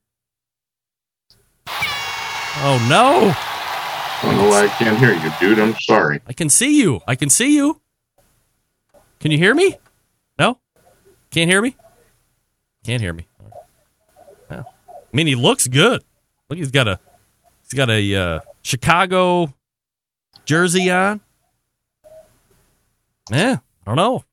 [1.67, 3.31] Oh no.
[3.31, 5.60] I don't know why I can't hear you, dude.
[5.60, 6.21] I'm sorry.
[6.25, 7.01] I can see you.
[7.07, 7.79] I can see you.
[9.19, 9.77] Can you hear me?
[10.39, 10.57] No?
[11.29, 11.75] Can't hear me?
[12.84, 13.27] Can't hear me.
[14.49, 14.63] Yeah.
[14.89, 16.03] I mean, he looks good.
[16.49, 16.99] Look, he's got a
[17.63, 19.54] he's got a uh, Chicago
[20.45, 21.21] jersey on.
[23.32, 24.26] Yeah, I don't know.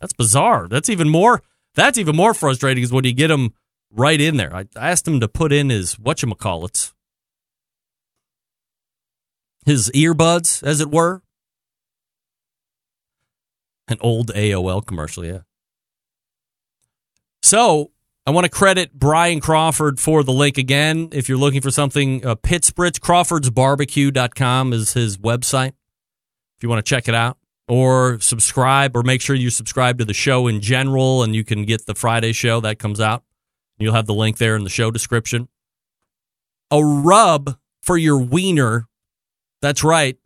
[0.00, 0.66] That's bizarre.
[0.68, 1.42] That's even more.
[1.74, 3.54] That's even more frustrating is when you get him
[3.90, 4.54] right in there.
[4.54, 6.92] I asked him to put in his whatchamacallits,
[9.66, 11.22] his earbuds, as it were.
[13.88, 15.40] An old AOL commercial, yeah.
[17.42, 17.90] So
[18.26, 21.08] I want to credit Brian Crawford for the link again.
[21.12, 25.72] If you're looking for something, uh, Pit Spritz, crawfordsbarbecue.com is his website.
[26.58, 30.04] If you want to check it out or subscribe or make sure you subscribe to
[30.04, 33.24] the show in general and you can get the Friday show that comes out.
[33.78, 35.48] You'll have the link there in the show description.
[36.70, 38.86] A rub for your wiener.
[39.62, 40.18] That's right.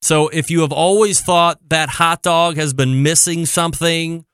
[0.00, 4.24] So if you have always thought that hot dog has been missing something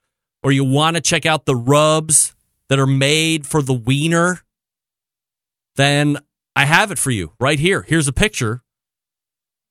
[0.44, 2.34] or you want to check out the rubs
[2.68, 4.42] that are made for the wiener,
[5.76, 6.18] then
[6.54, 7.82] I have it for you right here.
[7.82, 8.62] Here's a picture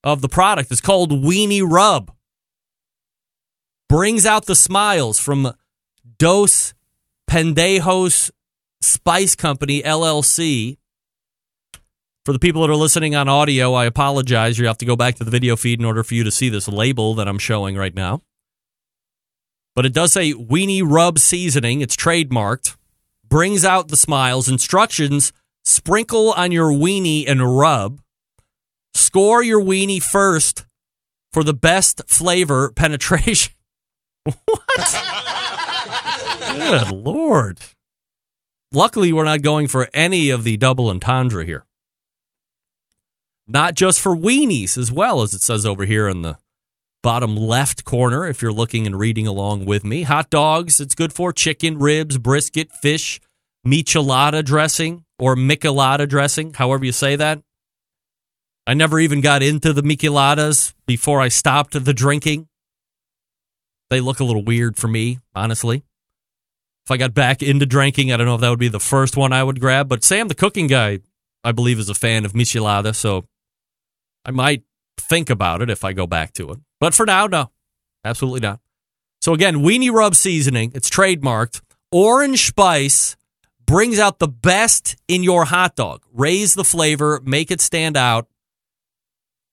[0.03, 0.71] of the product.
[0.71, 2.11] It's called Weenie Rub.
[3.89, 5.53] Brings out the smiles from
[6.17, 6.73] Dos
[7.29, 8.31] Pendejos
[8.81, 10.77] Spice Company LLC.
[12.25, 14.59] For the people that are listening on audio, I apologize.
[14.59, 16.49] You have to go back to the video feed in order for you to see
[16.49, 18.21] this label that I'm showing right now.
[19.75, 21.81] But it does say Weenie Rub Seasoning.
[21.81, 22.75] It's trademarked.
[23.29, 24.47] Brings out the smiles.
[24.47, 25.33] Instructions
[25.65, 27.99] sprinkle on your weenie and rub.
[28.93, 30.65] Score your weenie first
[31.31, 33.53] for the best flavor penetration.
[34.23, 35.03] what?
[36.55, 37.59] Good lord.
[38.73, 41.65] Luckily, we're not going for any of the double entendre here.
[43.47, 46.37] Not just for weenies, as well as it says over here in the
[47.07, 50.01] bottom left corner, if you're looking and reading along with me.
[50.01, 53.21] Hot dogs, it's good for chicken, ribs, brisket, fish,
[53.65, 57.41] michelada dressing or michelada dressing, however you say that.
[58.67, 62.49] I never even got into the micheladas before I stopped the drinking.
[63.89, 65.83] They look a little weird for me, honestly.
[66.85, 69.15] If I got back into drinking, I don't know if that would be the first
[69.15, 69.87] one I would grab.
[69.87, 70.99] But Sam, the cooking guy,
[71.41, 73.23] I believe, is a fan of michelada, so
[74.25, 74.63] I might
[74.97, 76.59] think about it if I go back to it.
[76.79, 77.51] But for now, no,
[78.03, 78.59] absolutely not.
[79.21, 81.61] So again, Weenie Rub seasoning, it's trademarked.
[81.91, 83.15] Orange spice
[83.65, 86.03] brings out the best in your hot dog.
[86.13, 88.27] Raise the flavor, make it stand out.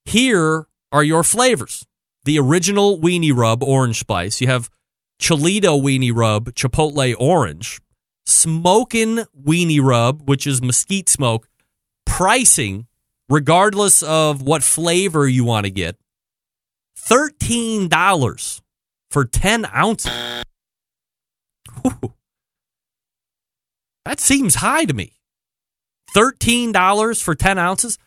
[0.05, 1.87] Here are your flavors.
[2.25, 4.41] The original Weenie Rub orange spice.
[4.41, 4.71] You have
[5.21, 7.81] Cholito Weenie Rub Chipotle orange.
[8.27, 11.49] Smokin' Weenie Rub, which is mesquite smoke.
[12.07, 12.87] Pricing,
[13.29, 15.97] regardless of what flavor you want to get,
[16.99, 18.61] $13
[19.11, 20.45] for 10 ounces.
[24.05, 25.13] That seems high to me.
[26.15, 27.99] $13 for 10 ounces?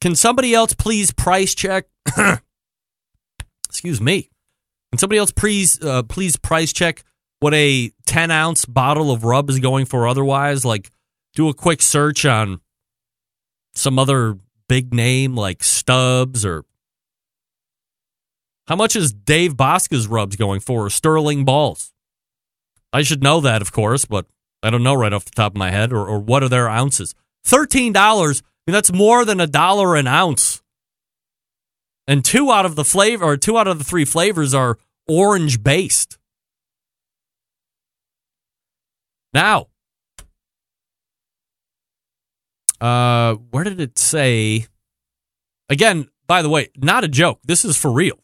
[0.00, 1.86] Can somebody else please price check?
[3.68, 4.30] Excuse me.
[4.90, 7.04] Can somebody else please uh, please price check
[7.40, 10.64] what a 10 ounce bottle of rub is going for otherwise?
[10.64, 10.90] Like,
[11.34, 12.60] do a quick search on
[13.74, 16.64] some other big name like Stubbs or
[18.68, 20.86] how much is Dave Bosca's rubs going for?
[20.86, 21.92] Or Sterling Balls.
[22.92, 24.26] I should know that, of course, but
[24.62, 25.92] I don't know right off the top of my head.
[25.92, 27.14] Or, or what are their ounces?
[27.42, 28.42] Thirteen dollars.
[28.42, 30.62] I mean, that's more than a dollar an ounce.
[32.06, 34.78] And two out of the flavor, or two out of the three flavors, are
[35.08, 36.18] orange based.
[39.32, 39.69] Now,
[42.80, 44.66] uh, where did it say?
[45.68, 47.40] Again, by the way, not a joke.
[47.44, 48.18] This is for real.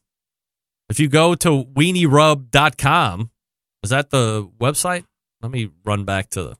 [0.89, 3.31] If you go to weenierub.com,
[3.83, 5.05] is that the website?
[5.43, 6.57] Let me run back to the.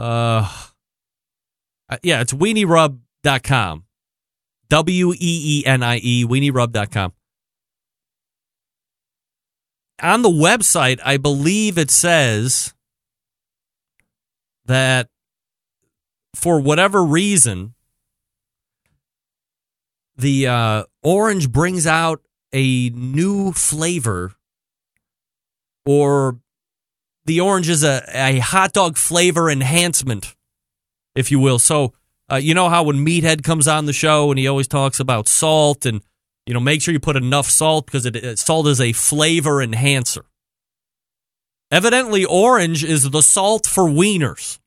[0.00, 0.50] Uh,
[1.88, 3.84] uh yeah, it's weenierub.com.
[4.68, 7.12] W E E N I E, weenierub.com.
[10.00, 12.74] On the website, I believe it says
[14.66, 15.08] that
[16.34, 17.74] for whatever reason,
[20.16, 22.20] the uh, orange brings out
[22.52, 24.34] a new flavor,
[25.86, 26.38] or
[27.24, 30.34] the orange is a, a hot dog flavor enhancement,
[31.14, 31.58] if you will.
[31.58, 31.92] So,
[32.30, 35.28] uh, you know how when Meathead comes on the show and he always talks about
[35.28, 36.02] salt and,
[36.46, 40.24] you know, make sure you put enough salt because it, salt is a flavor enhancer.
[41.70, 44.58] Evidently, orange is the salt for wieners.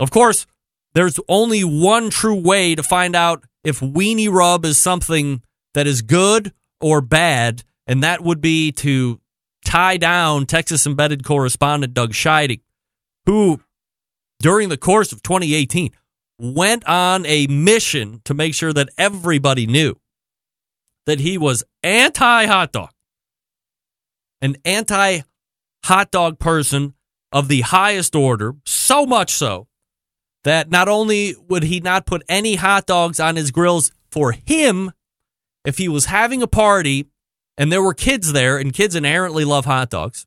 [0.00, 0.46] Of course,
[0.94, 5.42] there's only one true way to find out if weenie rub is something
[5.74, 9.20] that is good or bad, and that would be to
[9.64, 12.62] tie down Texas embedded correspondent Doug Scheiding,
[13.26, 13.60] who,
[14.40, 15.90] during the course of 2018,
[16.38, 19.94] went on a mission to make sure that everybody knew
[21.04, 22.90] that he was anti hot dog,
[24.40, 25.20] an anti
[25.84, 26.94] hot dog person
[27.30, 29.68] of the highest order, so much so
[30.44, 34.92] that not only would he not put any hot dogs on his grills for him
[35.64, 37.06] if he was having a party
[37.56, 40.26] and there were kids there and kids inherently love hot dogs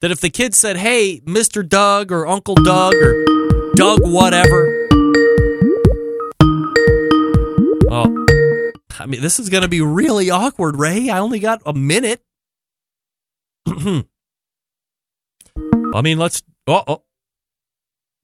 [0.00, 3.24] that if the kids said hey mr doug or uncle doug or
[3.74, 4.88] doug whatever
[7.90, 8.26] oh
[8.98, 11.08] i mean this is going to be really awkward ray.
[11.08, 12.22] I only got a minute.
[13.66, 14.02] I
[16.02, 17.02] mean let's oh, oh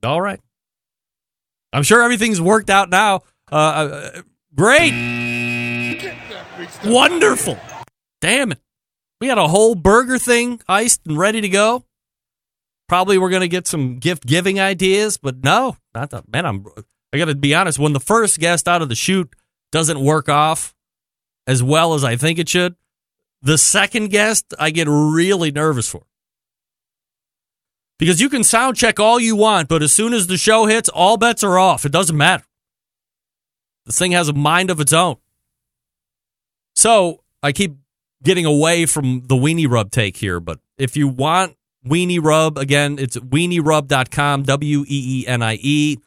[0.02, 0.40] all right.
[1.72, 3.22] I'm sure everything's worked out now.
[3.50, 4.22] Uh, uh
[4.54, 4.92] great.
[6.84, 7.58] Wonderful.
[8.20, 8.58] Damn it.
[9.20, 11.84] We had a whole burger thing iced and ready to go.
[12.88, 16.66] Probably we're going to get some gift giving ideas but no not that man i'm
[17.12, 19.32] i gotta be honest when the first guest out of the chute
[19.70, 20.74] doesn't work off
[21.46, 22.74] as well as i think it should
[23.42, 26.02] the second guest i get really nervous for
[28.00, 30.88] because you can sound check all you want but as soon as the show hits
[30.88, 31.84] all bets are off.
[31.84, 32.44] It doesn't matter.
[33.86, 35.16] This thing has a mind of its own.
[36.74, 37.76] So i keep
[38.22, 42.98] getting away from the weenie rub take here but if you want weenie rub again
[42.98, 45.98] it's weenierub.com w-e-e-n-i-e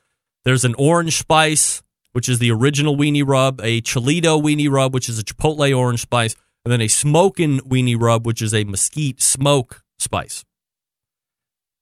[0.43, 5.09] there's an orange spice which is the original weenie rub a cholito weenie rub which
[5.09, 9.19] is a chipotle orange spice and then a smoking weenie rub which is a mesquite
[9.19, 10.45] smoke spice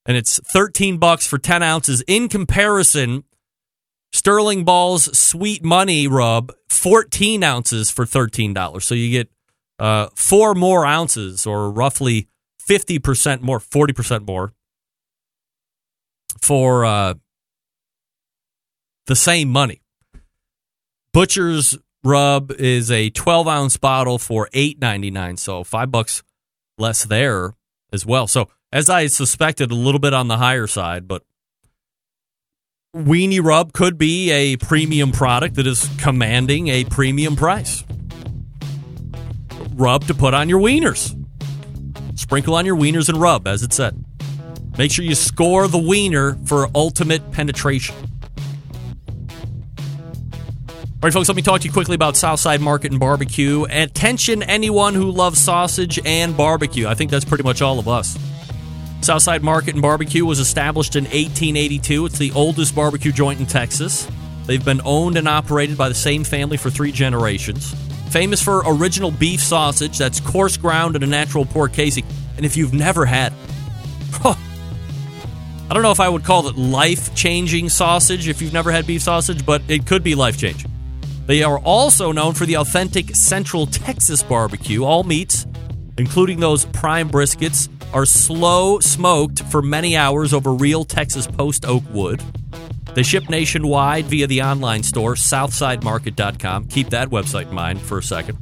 [0.05, 2.01] and it's 13 bucks for 10 ounces.
[2.07, 3.23] In comparison
[4.11, 9.31] sterling balls sweet money rub 14 ounces for $13 so you get
[9.79, 12.27] uh, four more ounces or roughly
[12.69, 14.53] 50% more 40% more
[16.41, 17.13] for uh,
[19.07, 19.81] the same money.
[21.13, 26.21] Butcher's rub is a 12 ounce bottle for 8.99 so five bucks
[26.77, 27.55] less there
[27.93, 28.27] as well.
[28.27, 31.23] So as I suspected, a little bit on the higher side, but
[32.95, 37.83] Weenie Rub could be a premium product that is commanding a premium price.
[39.75, 41.17] rub to put on your wieners.
[42.19, 44.03] Sprinkle on your wieners and rub, as it said.
[44.77, 47.95] Make sure you score the wiener for ultimate penetration.
[51.01, 53.65] All right, folks, let me talk to you quickly about Southside Market and Barbecue.
[53.69, 56.87] Attention, anyone who loves sausage and barbecue.
[56.87, 58.17] I think that's pretty much all of us.
[59.01, 62.05] Southside Market and Barbecue was established in 1882.
[62.05, 64.07] It's the oldest barbecue joint in Texas.
[64.45, 67.73] They've been owned and operated by the same family for three generations.
[68.09, 72.05] Famous for original beef sausage that's coarse ground and a natural pork casing.
[72.37, 73.33] And if you've never had,
[74.23, 78.85] I don't know if I would call it life changing sausage if you've never had
[78.85, 80.69] beef sausage, but it could be life changing.
[81.25, 84.83] They are also known for the authentic Central Texas barbecue.
[84.83, 85.47] All meats,
[85.97, 91.83] including those prime briskets, are slow smoked for many hours over real Texas post oak
[91.91, 92.21] wood.
[92.93, 96.67] They ship nationwide via the online store, southsidemarket.com.
[96.67, 98.37] Keep that website in mind for a second.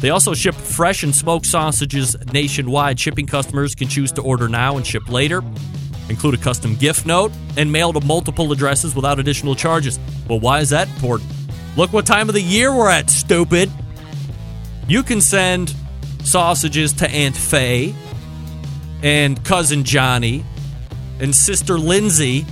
[0.00, 2.98] They also ship fresh and smoked sausages nationwide.
[2.98, 5.42] Shipping customers can choose to order now and ship later,
[6.08, 9.98] include a custom gift note, and mail to multiple addresses without additional charges.
[10.28, 11.30] Well, why is that important?
[11.76, 13.70] Look what time of the year we're at, stupid.
[14.88, 15.74] You can send
[16.24, 17.94] sausages to Aunt Faye
[19.04, 20.44] and cousin Johnny
[21.20, 22.44] and sister Lindsay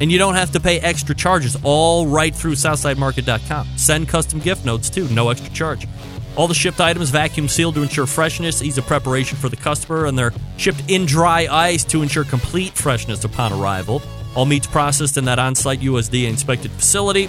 [0.00, 3.68] and you don't have to pay extra charges all right through southsidemarket.com.
[3.76, 5.86] Send custom gift notes too, no extra charge.
[6.34, 10.06] All the shipped items vacuum sealed to ensure freshness, ease of preparation for the customer,
[10.06, 14.02] and they're shipped in dry ice to ensure complete freshness upon arrival.
[14.34, 17.28] All meats processed in that on site USDA inspected facility.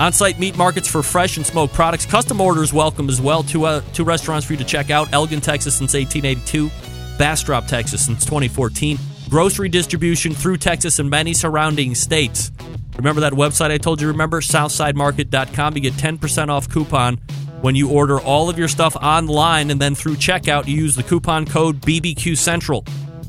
[0.00, 2.06] On site meat markets for fresh and smoked products.
[2.06, 3.42] Custom orders welcome as well.
[3.42, 6.70] Two, uh, two restaurants for you to check out Elgin, Texas since 1882,
[7.18, 12.50] Bastrop, Texas since 2014 grocery distribution through Texas and many surrounding states.
[12.96, 14.08] Remember that website I told you?
[14.08, 15.74] Remember southsidemarket.com.
[15.76, 17.16] You get 10% off coupon
[17.60, 21.02] when you order all of your stuff online, and then through checkout, you use the
[21.02, 22.84] coupon code BBQ Central.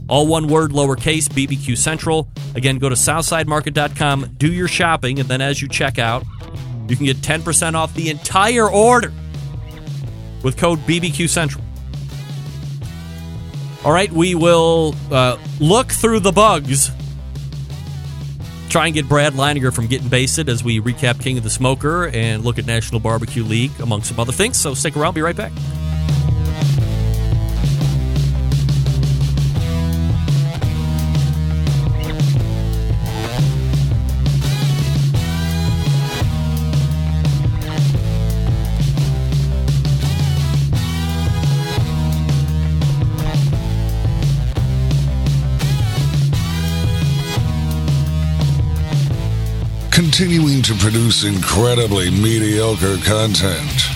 [0.07, 2.27] All one word, lowercase, BBQ Central.
[2.55, 6.23] Again, go to southsidemarket.com, do your shopping, and then as you check out,
[6.89, 9.13] you can get 10% off the entire order
[10.43, 11.63] with code BBQ Central.
[13.85, 16.91] All right, we will uh, look through the bugs.
[18.69, 22.07] Try and get Brad Leininger from getting basted as we recap King of the Smoker
[22.07, 24.59] and look at National Barbecue League, among some other things.
[24.59, 25.51] So stick around, be right back.
[50.19, 53.87] Continuing to produce incredibly mediocre content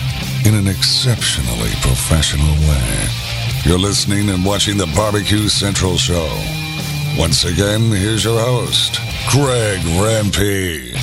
[0.46, 3.06] in an exceptionally professional way.
[3.66, 6.26] You're listening and watching the Barbecue Central Show.
[7.18, 9.00] Once again, here's your host,
[9.32, 10.94] Greg Rempe.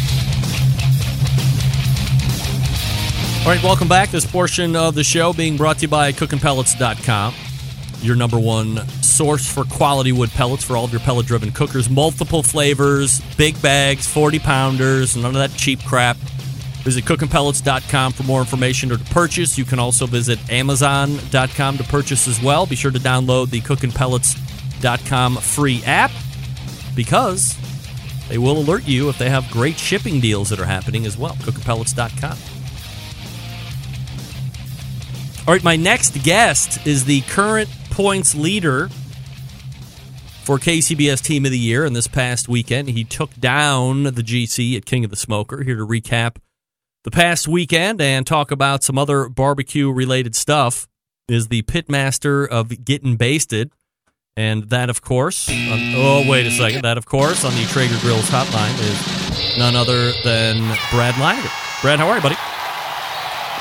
[3.41, 4.09] All right, welcome back.
[4.09, 7.35] This portion of the show being brought to you by cookingpellets.com
[8.01, 11.89] your number one source for quality wood pellets for all of your pellet driven cookers.
[11.89, 16.17] Multiple flavors, big bags, 40 pounders, none of that cheap crap.
[16.83, 19.57] Visit cookingpellets.com for more information or to purchase.
[19.57, 22.65] You can also visit amazon.com to purchase as well.
[22.65, 26.11] Be sure to download the cookingpellets.com free app
[26.95, 27.55] because
[28.29, 31.33] they will alert you if they have great shipping deals that are happening as well.
[31.35, 32.37] Cookingpellets.com.
[35.47, 38.89] All right, my next guest is the current points leader
[40.43, 41.85] for KCBS Team of the Year.
[41.85, 45.63] And this past weekend, he took down the GC at King of the Smoker.
[45.63, 46.37] Here to recap
[47.03, 50.87] the past weekend and talk about some other barbecue related stuff
[51.27, 53.71] is the pitmaster of Getting Basted.
[54.37, 56.83] And that, of course, on, oh, wait a second.
[56.83, 60.57] That, of course, on the Traeger Grills hotline is none other than
[60.89, 61.81] Brad Leininger.
[61.81, 62.35] Brad, how are you, buddy?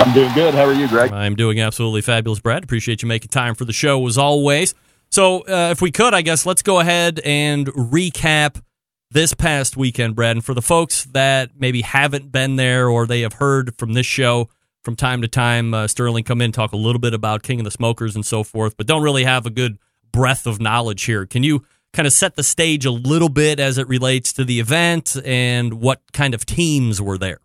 [0.01, 0.55] I'm doing good.
[0.55, 1.13] How are you, Greg?
[1.13, 2.65] I'm doing absolutely fabulous, Brad.
[2.65, 4.75] Appreciate you making time for the show as always.
[5.11, 8.63] So, uh, if we could, I guess let's go ahead and recap
[9.11, 10.37] this past weekend, Brad.
[10.37, 14.07] And for the folks that maybe haven't been there or they have heard from this
[14.07, 14.49] show
[14.85, 17.65] from time to time, uh, Sterling come in talk a little bit about King of
[17.65, 19.79] the Smokers and so forth, but don't really have a good
[20.13, 21.27] breadth of knowledge here.
[21.27, 24.61] Can you kind of set the stage a little bit as it relates to the
[24.61, 27.41] event and what kind of teams were there?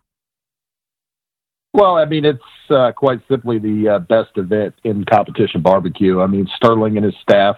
[1.76, 6.22] Well, I mean, it's uh, quite simply the uh, best event in competition barbecue.
[6.22, 7.56] I mean, Sterling and his staff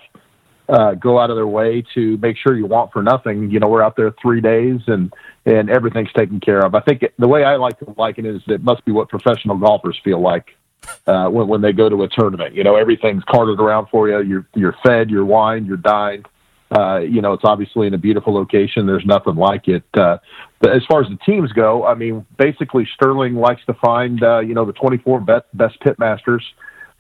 [0.69, 3.49] uh, go out of their way to make sure you want for nothing.
[3.53, 5.15] You know, we're out there three days and
[5.47, 6.75] and everything's taken care of.
[6.75, 9.57] I think the way I like to liken it is it must be what professional
[9.57, 10.47] golfers feel like.
[11.07, 12.55] uh, when when they go to a tournament.
[12.55, 14.21] You know, everything's carted around for you.
[14.21, 16.27] You're you're fed, you're wined, you're dined.
[16.71, 18.87] Uh, you know, it's obviously in a beautiful location.
[18.87, 19.85] There's nothing like it.
[19.97, 20.19] Uh,
[20.61, 24.41] but as far as the teams go, I mean, basically Sterling likes to find, uh,
[24.41, 26.43] you know, the 24 best, best pitmasters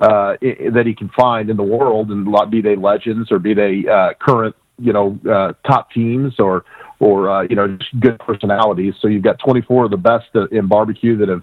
[0.00, 3.84] uh, that he can find in the world, and be they legends or be they
[3.88, 6.64] uh, current, you know, uh, top teams or
[7.00, 8.94] or uh, you know, just good personalities.
[9.00, 11.42] So you've got 24 of the best uh, in barbecue that have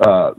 [0.00, 0.32] uh,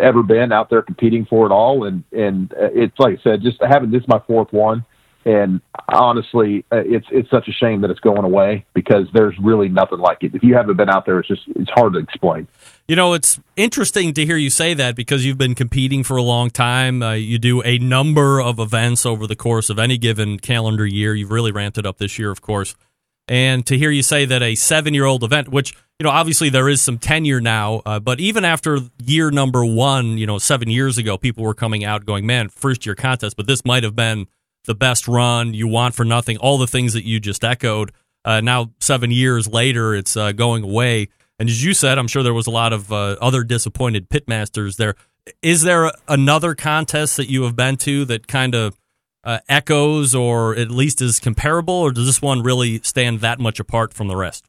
[0.00, 3.42] ever been out there competing for it all, and and uh, it's like I said,
[3.42, 4.84] just having this is my fourth one.
[5.24, 9.68] And honestly, uh, it's it's such a shame that it's going away because there's really
[9.68, 10.34] nothing like it.
[10.34, 12.48] If you haven't been out there, it's just it's hard to explain.
[12.88, 16.22] You know, it's interesting to hear you say that because you've been competing for a
[16.22, 17.02] long time.
[17.02, 21.14] Uh, you do a number of events over the course of any given calendar year.
[21.14, 22.74] You've really ramped it up this year, of course.
[23.28, 26.48] And to hear you say that a seven year old event, which, you know, obviously
[26.48, 30.68] there is some tenure now, uh, but even after year number one, you know, seven
[30.68, 33.94] years ago, people were coming out going, man, first year contest, but this might have
[33.94, 34.26] been
[34.64, 37.92] the best run you want for nothing, all the things that you just echoed.
[38.24, 41.08] Uh, now, seven years later, it's uh, going away.
[41.38, 44.76] And as you said, I'm sure there was a lot of uh, other disappointed pitmasters
[44.76, 44.94] there.
[45.40, 48.78] Is there another contest that you have been to that kind of
[49.24, 53.60] uh, echoes or at least is comparable, or does this one really stand that much
[53.60, 54.46] apart from the rest?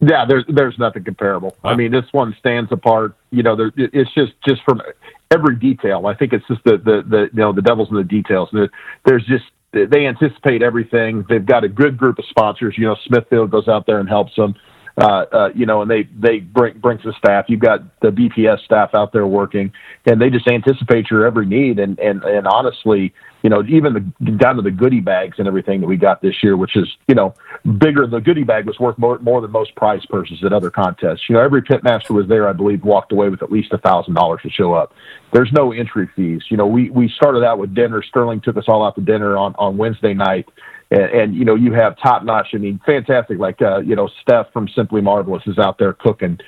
[0.00, 1.56] Yeah, there's there's nothing comparable.
[1.62, 3.16] I mean, this one stands apart.
[3.30, 4.82] You know, there, it's just just from
[5.30, 6.06] every detail.
[6.06, 8.48] I think it's just the the, the you know the devil's in the details.
[8.52, 8.70] There-
[9.04, 11.24] There's just they anticipate everything.
[11.28, 12.74] They've got a good group of sponsors.
[12.78, 14.54] You know, Smithfield goes out there and helps them.
[14.96, 17.46] Uh, uh, you know, and they they bring brings the staff.
[17.48, 19.72] You've got the BPS staff out there working,
[20.06, 21.80] and they just anticipate your every need.
[21.80, 23.12] And and and honestly,
[23.44, 26.42] you know, even the down to the goodie bags and everything that we got this
[26.42, 27.34] year, which is you know
[27.76, 28.06] bigger.
[28.06, 31.28] The goodie bag was worth more, more than most prize purses at other contests.
[31.28, 34.14] You know, every pitmaster was there, I believe, walked away with at least a thousand
[34.14, 34.94] dollars to show up.
[35.34, 36.44] There's no entry fees.
[36.48, 38.02] You know, we we started out with dinner.
[38.02, 40.48] Sterling took us all out to dinner on on Wednesday night.
[40.90, 42.48] And, and you know you have top notch.
[42.54, 43.38] I mean, fantastic.
[43.38, 46.40] Like uh, you know, Steph from Simply Marvelous is out there cooking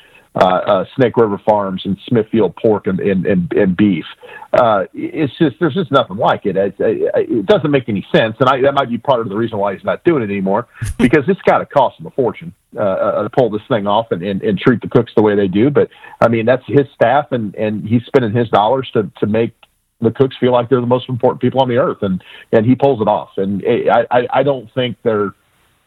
[0.97, 4.05] Snake River Farms and Smithfield pork and and, and, and beef.
[4.53, 6.57] Uh, it's just there's just nothing like it.
[6.57, 9.59] It, it doesn't make any sense, and I, that might be part of the reason
[9.59, 10.69] why he's not doing it anymore
[10.99, 14.07] because it's got to cost him a fortune uh, uh, to pull this thing off
[14.11, 15.71] and, and, and treat the cooks the way they do.
[15.71, 15.89] But
[16.21, 19.55] I mean, that's his staff, and and he's spending his dollars to to make
[20.01, 22.23] the cooks feel like they're the most important people on the earth, and
[22.53, 23.31] and he pulls it off.
[23.37, 25.35] And I I, I don't think they're,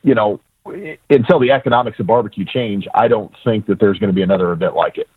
[0.04, 4.14] you know, until the economics of barbecue change, I don't think that there's going to
[4.14, 5.10] be another event like it.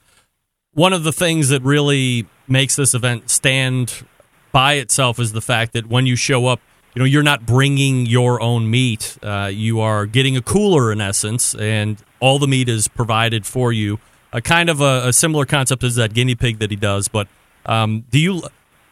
[0.74, 4.06] One of the things that really makes this event stand
[4.52, 6.60] by itself is the fact that when you show up,
[6.94, 9.18] you know, you're not bringing your own meat.
[9.22, 13.72] Uh, you are getting a cooler in essence, and all the meat is provided for
[13.72, 13.98] you.
[14.32, 17.08] A kind of a, a similar concept is that guinea pig that he does.
[17.08, 17.28] But
[17.64, 18.42] um, do you?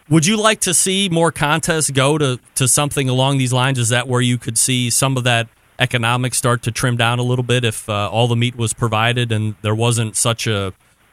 [0.08, 3.78] Would you like to see more contests go to, to something along these lines?
[3.78, 5.48] Is that where you could see some of that
[5.80, 9.32] economics start to trim down a little bit if uh, all the meat was provided
[9.32, 10.72] and there wasn't such a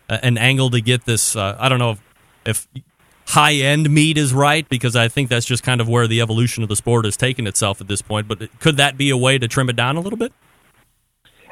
[0.09, 1.35] an angle to get this?
[1.35, 2.01] Uh, I don't know if,
[2.45, 2.83] if
[3.27, 6.63] high end meat is right because I think that's just kind of where the evolution
[6.63, 8.27] of the sport has taken itself at this point.
[8.27, 10.31] But could that be a way to trim it down a little bit?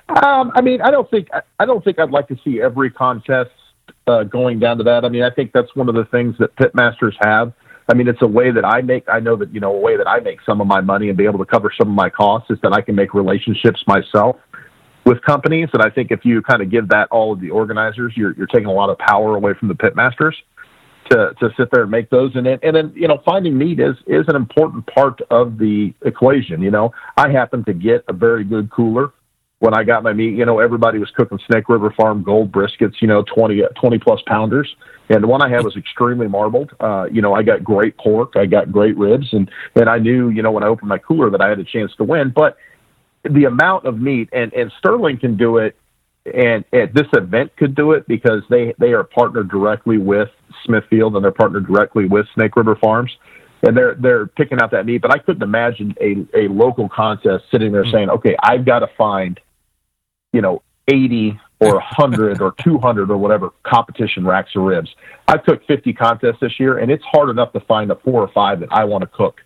[0.07, 3.51] Um, I mean, I don't think I- don't think I'd like to see every contest
[4.07, 5.03] uh, going down to that.
[5.03, 7.53] I mean, I think that's one of the things that pitmasters have.
[7.87, 9.07] I mean, it's a way that I make.
[9.07, 11.17] I know that you know a way that I make some of my money and
[11.17, 14.37] be able to cover some of my costs is that I can make relationships myself
[15.05, 15.69] with companies.
[15.73, 18.47] And I think if you kind of give that all of the organizers, you're you're
[18.47, 20.33] taking a lot of power away from the pitmasters
[21.11, 22.35] to to sit there and make those.
[22.35, 25.93] And then and then you know finding meat is is an important part of the
[26.03, 26.61] equation.
[26.61, 29.11] You know, I happen to get a very good cooler
[29.59, 32.95] when I got my meat, you know, everybody was cooking Snake River Farm gold briskets,
[33.01, 34.73] you know, 20, 20 plus pounders.
[35.09, 36.71] And the one I had was extremely marbled.
[36.79, 38.33] Uh, you know, I got great pork.
[38.35, 39.27] I got great ribs.
[39.31, 41.63] And, and I knew, you know, when I opened my cooler that I had a
[41.63, 42.33] chance to win.
[42.35, 42.57] But
[43.23, 45.75] the amount of meat and, and Sterling can do it
[46.25, 50.29] and at this event could do it because they, they are partnered directly with
[50.65, 53.15] Smithfield and they're partnered directly with Snake River Farms
[53.65, 55.01] and they're they're picking out that meat.
[55.01, 58.87] But I couldn't imagine a a local contest sitting there saying, "Okay, I've got to
[58.97, 59.39] find,
[60.35, 64.89] you know, eighty or hundred or two hundred or whatever competition racks of ribs."
[65.29, 68.27] I've cooked fifty contests this year, and it's hard enough to find a four or
[68.33, 69.41] five that I want to cook,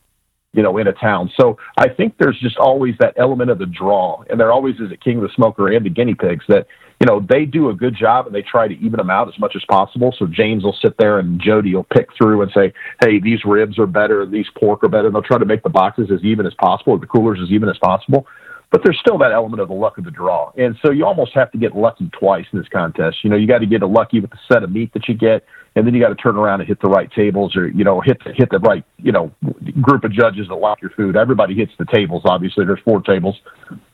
[0.54, 1.32] you know, in a town.
[1.40, 4.92] So I think there's just always that element of the draw, and there always is
[4.92, 6.66] a King of the Smoker and the guinea pigs that
[7.00, 9.40] you know, they do a good job and they try to even them out as
[9.40, 10.14] much as possible.
[10.18, 13.80] So James will sit there and Jody will pick through and say, Hey, these ribs
[13.80, 14.26] are better.
[14.26, 15.08] These pork are better.
[15.08, 17.70] And they'll try to make the boxes as even as possible, the coolers as even
[17.70, 18.28] as possible.
[18.72, 20.51] But there's still that element of the luck of the draw.
[20.57, 23.17] And so you almost have to get lucky twice in this contest.
[23.24, 25.43] You know, you got to get lucky with the set of meat that you get,
[25.76, 27.99] and then you got to turn around and hit the right tables or, you know,
[27.99, 29.32] hit the, hit the right, you know,
[29.82, 31.15] group of judges that like your food.
[31.15, 32.65] Everybody hits the tables, obviously.
[32.65, 33.38] There's four tables,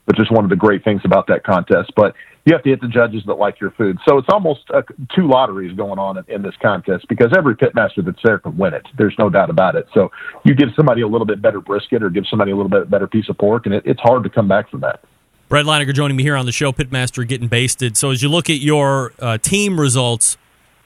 [0.06, 1.94] which is one of the great things about that contest.
[1.96, 2.14] But
[2.46, 3.98] you have to hit the judges that like your food.
[4.08, 4.84] So it's almost uh,
[5.16, 8.76] two lotteries going on in, in this contest because every pitmaster that's there can win
[8.76, 8.86] it.
[8.98, 9.88] There's no doubt about it.
[9.94, 10.12] So
[10.44, 13.08] you give somebody a little bit better brisket or give somebody a little bit better
[13.08, 15.04] piece of pork, and it, it's hard to come back from that.
[15.50, 17.98] Brad Leininger joining me here on the show, Pitmaster getting basted.
[17.98, 20.38] So as you look at your uh, team results,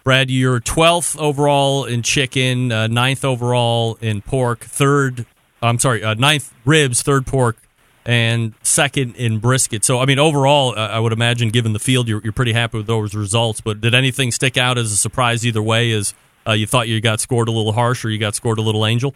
[0.04, 5.26] Brad, you're 12th overall in chicken, uh, ninth overall in pork, third,
[5.62, 7.58] I'm sorry, uh, ninth ribs, third pork,
[8.06, 9.84] and second in brisket.
[9.86, 12.88] So, I mean, overall, I would imagine, given the field, you're, you're pretty happy with
[12.88, 13.62] those results.
[13.62, 15.92] But did anything stick out as a surprise either way?
[15.92, 16.14] As
[16.48, 18.86] uh, you thought you got scored a little harsh, or you got scored a little
[18.86, 19.14] angel?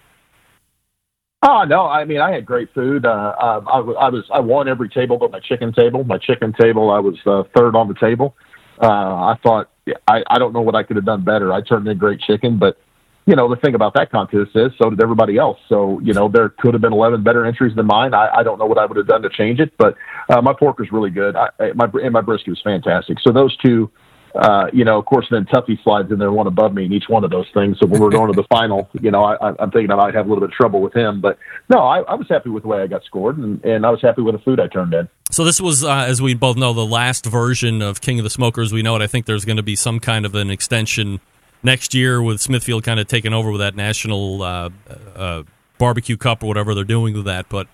[1.46, 1.86] Oh no!
[1.86, 3.06] I mean, I had great food.
[3.06, 6.06] Uh, I, I was I won every table but my chicken table.
[6.06, 8.36] My chicken table, I was uh, third on the table.
[8.82, 9.70] Uh, I thought
[10.08, 11.52] I, I don't know what I could have done better.
[11.52, 12.78] I turned in great chicken, but
[13.26, 15.59] you know the thing about that contest is so did everybody else.
[15.69, 18.13] So you know there could have been eleven better entries than mine.
[18.13, 19.95] I, I don't know what I would have done to change it, but
[20.30, 21.36] uh, my pork was really good.
[21.36, 23.19] I, my and my brisket was fantastic.
[23.19, 23.91] So those two
[24.36, 27.07] uh, you know, of course, then Tuffy slides in there one above me in each
[27.07, 27.78] one of those things.
[27.80, 30.26] So when we're going to the final, you know, I, I'm thinking I might have
[30.26, 31.21] a little bit of trouble with him.
[31.21, 31.38] But
[31.69, 34.01] no, I, I was happy with the way I got scored, and, and I was
[34.01, 35.07] happy with the food I turned in.
[35.30, 38.30] So this was, uh, as we both know, the last version of King of the
[38.32, 38.74] Smokers.
[38.74, 39.03] We know it.
[39.03, 41.19] I think there's going to be some kind of an extension
[41.64, 44.70] next year with Smithfield kind of taking over with that national uh,
[45.16, 45.43] uh,
[45.78, 47.49] barbecue cup or whatever they're doing with that.
[47.49, 47.68] But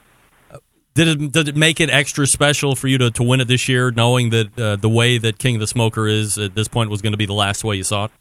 [0.94, 3.70] did it did it make it extra special for you to, to win it this
[3.70, 6.90] year, knowing that uh, the way that King of the Smoker is at this point
[6.90, 8.12] was going to be the last way you saw it?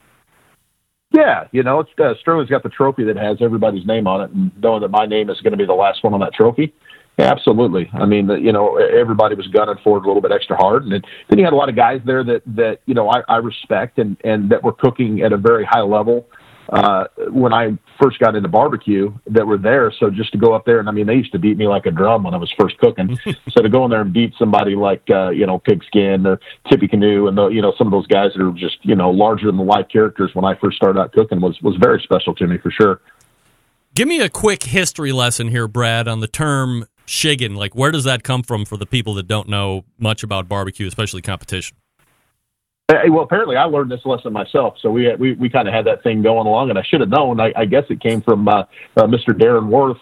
[1.11, 4.31] Yeah, you know, it's uh, Sterling's got the trophy that has everybody's name on it,
[4.31, 6.71] and knowing that my name is going to be the last one on that trophy,
[7.19, 7.89] absolutely.
[7.93, 11.05] I mean, you know, everybody was gunning for it a little bit extra hard, and
[11.27, 13.99] then you had a lot of guys there that that you know I, I respect
[13.99, 16.27] and and that were cooking at a very high level
[16.71, 19.91] uh, when I first got into barbecue that were there.
[19.99, 21.85] So just to go up there and I mean, they used to beat me like
[21.85, 23.17] a drum when I was first cooking.
[23.49, 26.39] so to go in there and beat somebody like, uh, you know, Pigskin or
[26.69, 29.09] Tippy Canoe and the, you know, some of those guys that are just, you know,
[29.09, 32.47] larger than life characters when I first started out cooking was, was very special to
[32.47, 33.01] me for sure.
[33.95, 37.57] Give me a quick history lesson here, Brad, on the term shiggin.
[37.57, 40.87] Like, where does that come from for the people that don't know much about barbecue,
[40.87, 41.75] especially competition?
[42.89, 44.75] Well, apparently I learned this lesson myself.
[44.81, 47.09] So we we we kind of had that thing going along, and I should have
[47.09, 47.39] known.
[47.39, 48.63] I, I guess it came from uh,
[48.97, 49.29] uh, Mr.
[49.29, 49.99] Darren Warth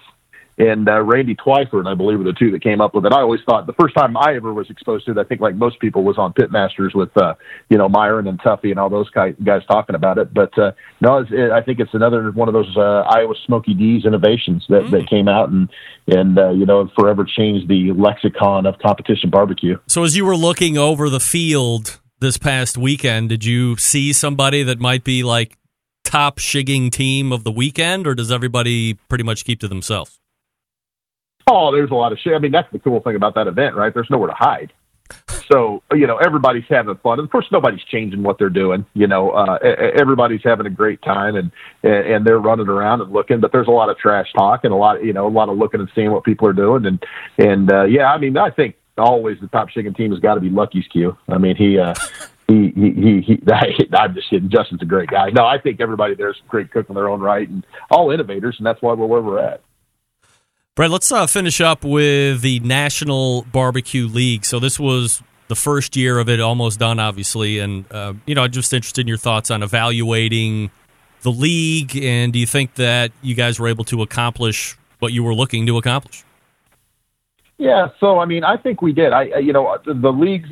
[0.58, 3.14] and uh, Randy Twyford, I believe, were the two that came up with it.
[3.14, 5.56] I always thought the first time I ever was exposed to it, I think like
[5.56, 7.36] most people, was on Pitmasters with uh,
[7.70, 10.34] you know Myron and Tuffy and all those guys, guys talking about it.
[10.34, 13.76] But uh, no, it's, it, I think it's another one of those uh, Iowa Smokey
[13.76, 14.92] D's innovations that mm.
[14.92, 15.70] that came out and
[16.08, 19.78] and uh, you know forever changed the lexicon of competition barbecue.
[19.88, 24.64] So as you were looking over the field this past weekend, did you see somebody
[24.64, 25.56] that might be like
[26.04, 30.20] top shigging team of the weekend, or does everybody pretty much keep to themselves?
[31.50, 32.34] Oh, there's a lot of shit.
[32.34, 33.94] I mean, that's the cool thing about that event, right?
[33.94, 34.74] There's nowhere to hide.
[35.50, 37.22] So you know, everybody's having fun.
[37.22, 38.86] Of course, nobody's changing what they're doing.
[38.94, 39.58] You know, uh,
[39.98, 43.40] everybody's having a great time, and and they're running around and looking.
[43.40, 45.58] But there's a lot of trash talk and a lot, you know, a lot of
[45.58, 46.86] looking and seeing what people are doing.
[46.86, 47.02] And
[47.38, 50.42] and uh, yeah, I mean, I think always the top shigging team has got to
[50.42, 51.18] be Lucky's Q.
[51.30, 51.94] I mean, he, uh,
[52.48, 54.50] he, he, he, he, I'm just kidding.
[54.50, 55.30] Justin's a great guy.
[55.30, 58.66] No, I think everybody there's great cook in their own right and all innovators, and
[58.66, 59.62] that's why we're where we're at.
[60.78, 64.46] Brett, let's uh, finish up with the National Barbecue League.
[64.46, 68.44] So this was the first year of it, almost done, obviously, and uh, you know,
[68.44, 70.70] I'm just interested in your thoughts on evaluating
[71.24, 75.24] the league, and do you think that you guys were able to accomplish what you
[75.24, 76.24] were looking to accomplish?
[77.58, 79.14] Yeah, so I mean, I think we did.
[79.14, 80.50] I, you know, the league's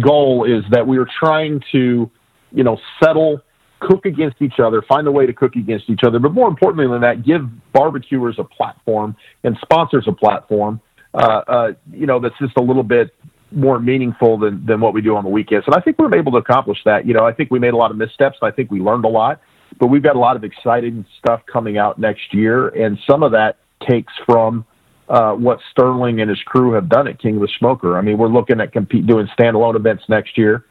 [0.00, 2.10] goal is that we are trying to,
[2.50, 3.40] you know, settle,
[3.84, 6.86] cook against each other, find a way to cook against each other, but more importantly
[6.86, 10.80] than that, give barbecuers a platform and sponsors a platform.
[11.12, 13.14] Uh, uh, you know, that's just a little bit
[13.52, 15.64] more meaningful than than what we do on the weekends.
[15.66, 17.06] And I think we're able to accomplish that.
[17.06, 18.38] You know, I think we made a lot of missteps.
[18.42, 19.40] I think we learned a lot,
[19.78, 23.32] but we've got a lot of exciting stuff coming out next year, and some of
[23.32, 23.58] that
[23.88, 24.64] takes from
[25.08, 27.96] uh, what Sterling and his crew have done at King of the Smoker.
[27.96, 30.64] I mean, we're looking at compete doing standalone events next year.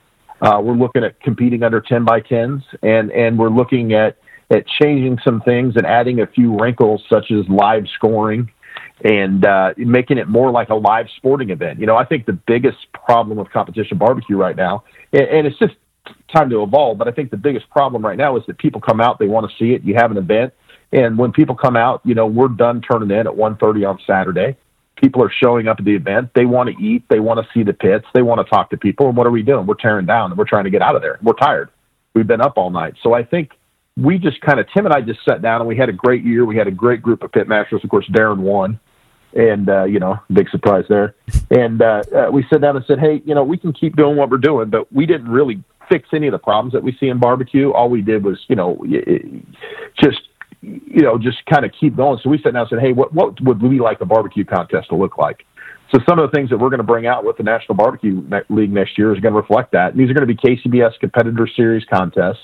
[0.43, 4.17] Uh, we're looking at competing under 10 by 10s, and and we're looking at
[4.51, 8.51] at changing some things and adding a few wrinkles such as live scoring
[9.05, 11.79] and uh, making it more like a live sporting event.
[11.79, 14.83] You know, I think the biggest problem with competition barbecue right now,
[15.13, 15.75] and, and it's just
[16.35, 18.99] time to evolve, but I think the biggest problem right now is that people come
[18.99, 19.83] out, they want to see it.
[19.83, 20.53] You have an event,
[20.91, 24.57] and when people come out, you know, we're done turning in at 1.30 on Saturday.
[25.03, 26.29] People are showing up at the event.
[26.33, 27.03] They want to eat.
[27.09, 28.05] They want to see the pits.
[28.13, 29.09] They want to talk to people.
[29.09, 29.65] And what are we doing?
[29.67, 31.19] We're tearing down and we're trying to get out of there.
[31.21, 31.71] We're tired.
[32.15, 32.93] We've been up all night.
[33.03, 33.51] So I think
[33.97, 36.23] we just kind of Tim and I just sat down and we had a great
[36.23, 36.45] year.
[36.45, 37.81] We had a great group of pit masters.
[37.83, 38.79] Of course, Darren won,
[39.33, 41.15] and uh, you know, big surprise there.
[41.51, 44.15] And uh, uh, we sat down and said, hey, you know, we can keep doing
[44.15, 47.09] what we're doing, but we didn't really fix any of the problems that we see
[47.09, 47.71] in barbecue.
[47.71, 48.81] All we did was, you know,
[50.01, 50.21] just
[50.63, 52.19] you know, just kind of keep going.
[52.23, 54.89] So we sat down and said, hey, what what would we like the barbecue contest
[54.89, 55.45] to look like?
[55.91, 58.23] So some of the things that we're going to bring out with the National Barbecue
[58.49, 59.91] League next year is going to reflect that.
[59.91, 62.41] And these are going to be KCBS Competitor Series contests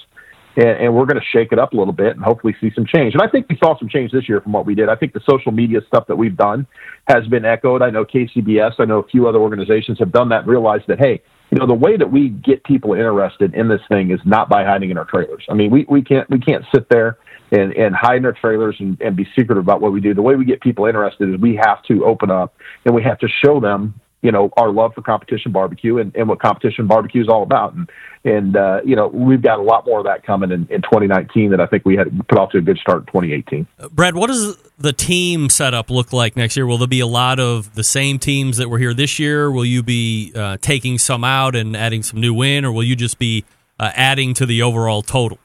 [0.59, 2.85] and, and we're going to shake it up a little bit and hopefully see some
[2.85, 3.13] change.
[3.13, 4.89] And I think we saw some change this year from what we did.
[4.89, 6.67] I think the social media stuff that we've done
[7.07, 7.81] has been echoed.
[7.81, 10.99] I know KCBS, I know a few other organizations have done that and realized that,
[10.99, 14.49] hey, you know, the way that we get people interested in this thing is not
[14.49, 15.43] by hiding in our trailers.
[15.49, 17.17] I mean, we, we can't we can't sit there
[17.51, 20.13] and, and hide in our trailers and, and be secretive about what we do.
[20.13, 22.53] The way we get people interested is we have to open up
[22.85, 26.27] and we have to show them you know our love for competition barbecue and, and
[26.27, 27.89] what competition barbecue is all about and
[28.25, 31.51] and uh, you know we've got a lot more of that coming in, in 2019
[31.51, 33.67] that I think we had put off to a good start in 2018.
[33.91, 36.67] Brad, what does the team setup look like next year?
[36.67, 39.49] Will there be a lot of the same teams that were here this year?
[39.49, 42.97] Will you be uh, taking some out and adding some new in, or will you
[42.97, 43.45] just be
[43.79, 45.39] uh, adding to the overall total?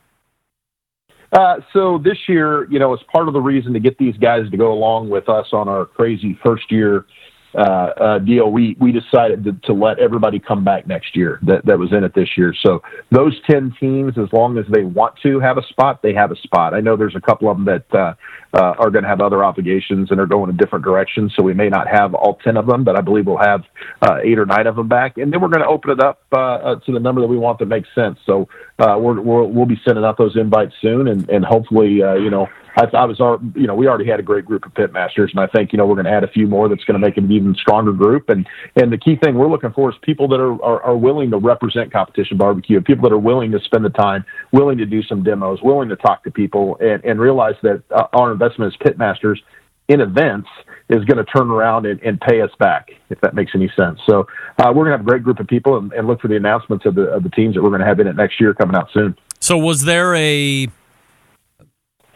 [1.34, 4.48] Uh, so this year, you know, as part of the reason to get these guys
[4.52, 7.06] to go along with us on our crazy first year
[7.54, 11.64] uh, uh, deal, we we decided to, to, let everybody come back next year that
[11.66, 12.52] that was in it this year.
[12.62, 16.32] So those ten teams, as long as they want to have a spot, they have
[16.32, 16.74] a spot.
[16.74, 18.14] I know there's a couple of them that uh,
[18.56, 21.54] uh are going to have other obligations and are going in different directions, so we
[21.54, 23.62] may not have all ten of them, but I believe we'll have
[24.02, 26.22] uh, eight or nine of them back, and then we're going to open it up
[26.32, 28.18] uh, to the number that we want that makes sense.
[28.26, 28.48] So
[28.78, 32.84] we're, we're, we'll be sending out those invites soon, and and hopefully, you know I,
[32.96, 33.18] I was,
[33.54, 35.76] you know, we already had a great group of pit masters, and I think you
[35.76, 37.92] know we're going to add a few more that's going to make an even stronger
[37.92, 38.28] group.
[38.28, 38.46] And
[38.76, 41.38] and the key thing we're looking for is people that are, are are willing to
[41.38, 45.22] represent competition barbecue, people that are willing to spend the time, willing to do some
[45.22, 48.98] demos, willing to talk to people, and and realize that uh, our investment as pit
[48.98, 49.40] masters
[49.88, 50.48] in events
[50.88, 53.98] is going to turn around and, and, pay us back, if that makes any sense.
[54.06, 54.26] So
[54.58, 56.36] uh, we're going to have a great group of people and, and, look for the
[56.36, 58.54] announcements of the of the teams that we're going to have in it next year
[58.54, 59.16] coming out soon.
[59.40, 60.68] So was there a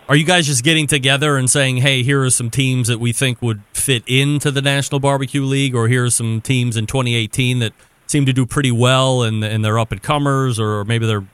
[0.08, 3.12] are you guys just getting together and saying, "Hey, here are some teams that we
[3.12, 7.58] think would fit into the National Barbecue League," or here are some teams in 2018
[7.58, 7.72] that
[8.06, 11.26] seem to do pretty well and and they're up and comers, or maybe they're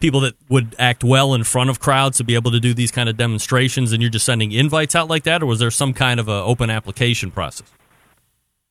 [0.00, 2.90] people that would act well in front of crowds to be able to do these
[2.90, 5.92] kind of demonstrations, and you're just sending invites out like that, or was there some
[5.92, 7.70] kind of an open application process?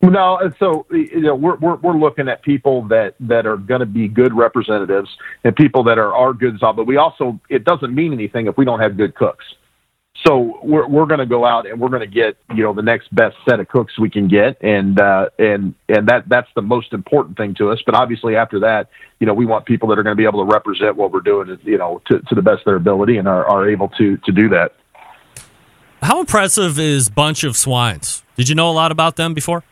[0.02, 3.86] No, so you know we're we're we're looking at people that that are going to
[3.86, 5.10] be good representatives
[5.44, 8.66] and people that are are good but we also it doesn't mean anything if we
[8.66, 9.46] don't have good cooks.
[10.26, 12.82] So we're we're going to go out and we're going to get you know the
[12.82, 16.62] next best set of cooks we can get, and uh, and and that that's the
[16.62, 17.82] most important thing to us.
[17.86, 18.90] But obviously after that,
[19.20, 21.22] you know, we want people that are going to be able to represent what we're
[21.22, 24.18] doing, you know, to to the best of their ability and are are able to
[24.18, 24.74] to do that.
[26.02, 28.24] How impressive is Bunch of Swines?
[28.36, 29.64] Did you know a lot about them before?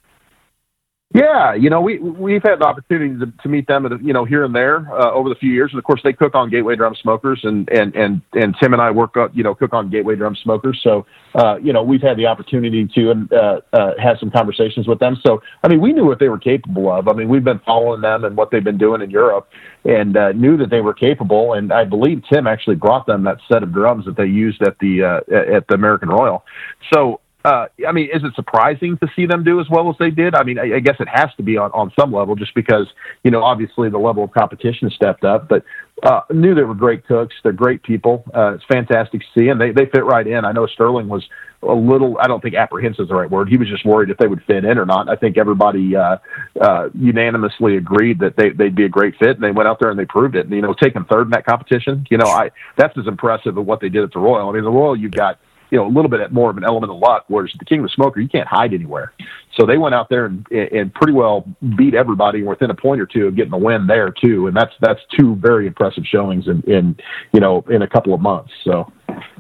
[1.14, 4.26] Yeah, you know, we we've had the opportunity to, to meet them, at, you know,
[4.26, 6.76] here and there uh, over the few years, and of course they cook on Gateway
[6.76, 9.92] Drum Smokers, and and and and Tim and I work, uh, you know, cook on
[9.92, 10.80] Gateway Drum Smokers.
[10.84, 11.06] So,
[11.36, 15.16] uh, you know, we've had the opportunity to uh, uh, have some conversations with them.
[15.24, 17.08] So, I mean, we knew what they were capable of.
[17.08, 19.50] I mean, we've been following them and what they've been doing in Europe,
[19.86, 21.54] and uh, knew that they were capable.
[21.54, 24.80] And I believe Tim actually brought them that set of drums that they used at
[24.80, 26.44] the uh, at the American Royal.
[26.92, 30.10] So uh, I mean, is it surprising to see them do as well as they
[30.10, 30.34] did?
[30.34, 32.88] I mean, I, I guess it has to be on, on some level, just because
[33.24, 35.50] you know, obviously the level of competition stepped up.
[35.50, 35.64] But
[36.04, 37.36] uh, knew they were great cooks.
[37.44, 38.24] They're great people.
[38.34, 40.46] Uh, it's fantastic to see, and they they fit right in.
[40.46, 41.28] I know Sterling was
[41.62, 42.18] a little.
[42.22, 43.50] I don't think apprehensive is the right word.
[43.50, 45.10] He was just worried if they would fit in or not.
[45.10, 46.18] I think everybody uh,
[46.62, 49.90] uh, unanimously agreed that they they'd be a great fit, and they went out there
[49.90, 50.46] and they proved it.
[50.46, 53.66] And you know, taking third in that competition, you know, I that's as impressive of
[53.66, 54.50] what they did at the Royal.
[54.50, 55.40] I mean, the Royal, you've got
[55.74, 57.26] you know, a little bit more of an element of luck.
[57.30, 59.12] Whereas the King of the Smoker, you can't hide anywhere.
[59.58, 61.46] So they went out there and, and pretty well
[61.76, 64.46] beat everybody within a point or two of getting the win there too.
[64.46, 66.96] And that's that's two very impressive showings in, in
[67.34, 68.52] you know in a couple of months.
[68.64, 68.92] So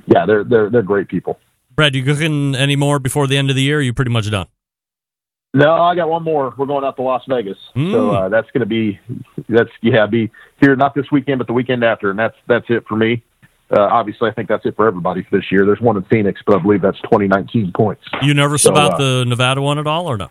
[0.07, 1.39] yeah, they're they're they're great people.
[1.75, 3.79] Brad, you cooking any more before the end of the year?
[3.79, 4.47] you pretty much done?
[5.55, 6.51] No, I got one more.
[6.57, 7.91] We're going out to Las Vegas, mm.
[7.91, 8.99] so uh, that's going to be
[9.49, 12.85] that's yeah be here not this weekend but the weekend after, and that's that's it
[12.87, 13.23] for me
[13.75, 15.65] uh, obviously, I think that's it for everybody for this year.
[15.65, 18.03] There's one in Phoenix, but I believe that's 2019 points.
[18.21, 20.29] You nervous so, about uh, the Nevada one at all, or no?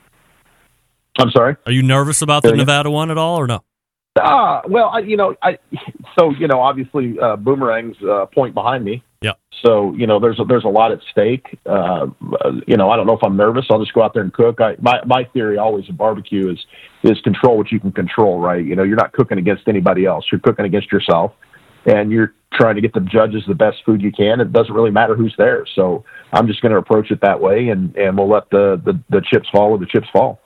[1.18, 1.56] I'm sorry.
[1.66, 3.62] Are you nervous about the Nevada one at all, or no?
[4.18, 5.58] Ah, uh, well, I, you know, I
[6.18, 9.32] so you know, obviously, uh, Boomerang's uh, point behind me, Yeah.
[9.64, 11.58] So you know, there's a, there's a lot at stake.
[11.64, 12.08] Uh,
[12.66, 13.66] you know, I don't know if I'm nervous.
[13.70, 14.60] I'll just go out there and cook.
[14.60, 16.58] I, my my theory always in barbecue is
[17.04, 18.38] is control what you can control.
[18.38, 18.64] Right.
[18.64, 20.26] You know, you're not cooking against anybody else.
[20.30, 21.32] You're cooking against yourself,
[21.86, 24.40] and you're trying to get the judges the best food you can.
[24.40, 25.64] It doesn't really matter who's there.
[25.74, 28.98] So I'm just going to approach it that way, and and we'll let the the,
[29.10, 30.40] the chips fall where the chips fall.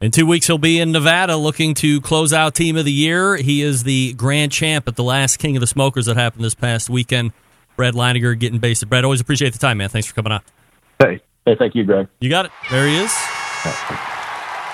[0.00, 3.36] In two weeks, he'll be in Nevada looking to close out Team of the Year.
[3.36, 6.54] He is the grand champ at the last King of the Smokers that happened this
[6.54, 7.32] past weekend.
[7.74, 8.88] Brad Leininger getting basted.
[8.88, 9.88] Brad, always appreciate the time, man.
[9.88, 10.40] Thanks for coming on.
[11.00, 12.06] Hey, hey, thank you, Greg.
[12.20, 12.52] You got it.
[12.70, 13.12] There he is.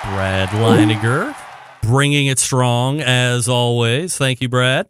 [0.03, 1.35] Brad Leininger
[1.81, 4.17] bringing it strong as always.
[4.17, 4.87] Thank you, Brad.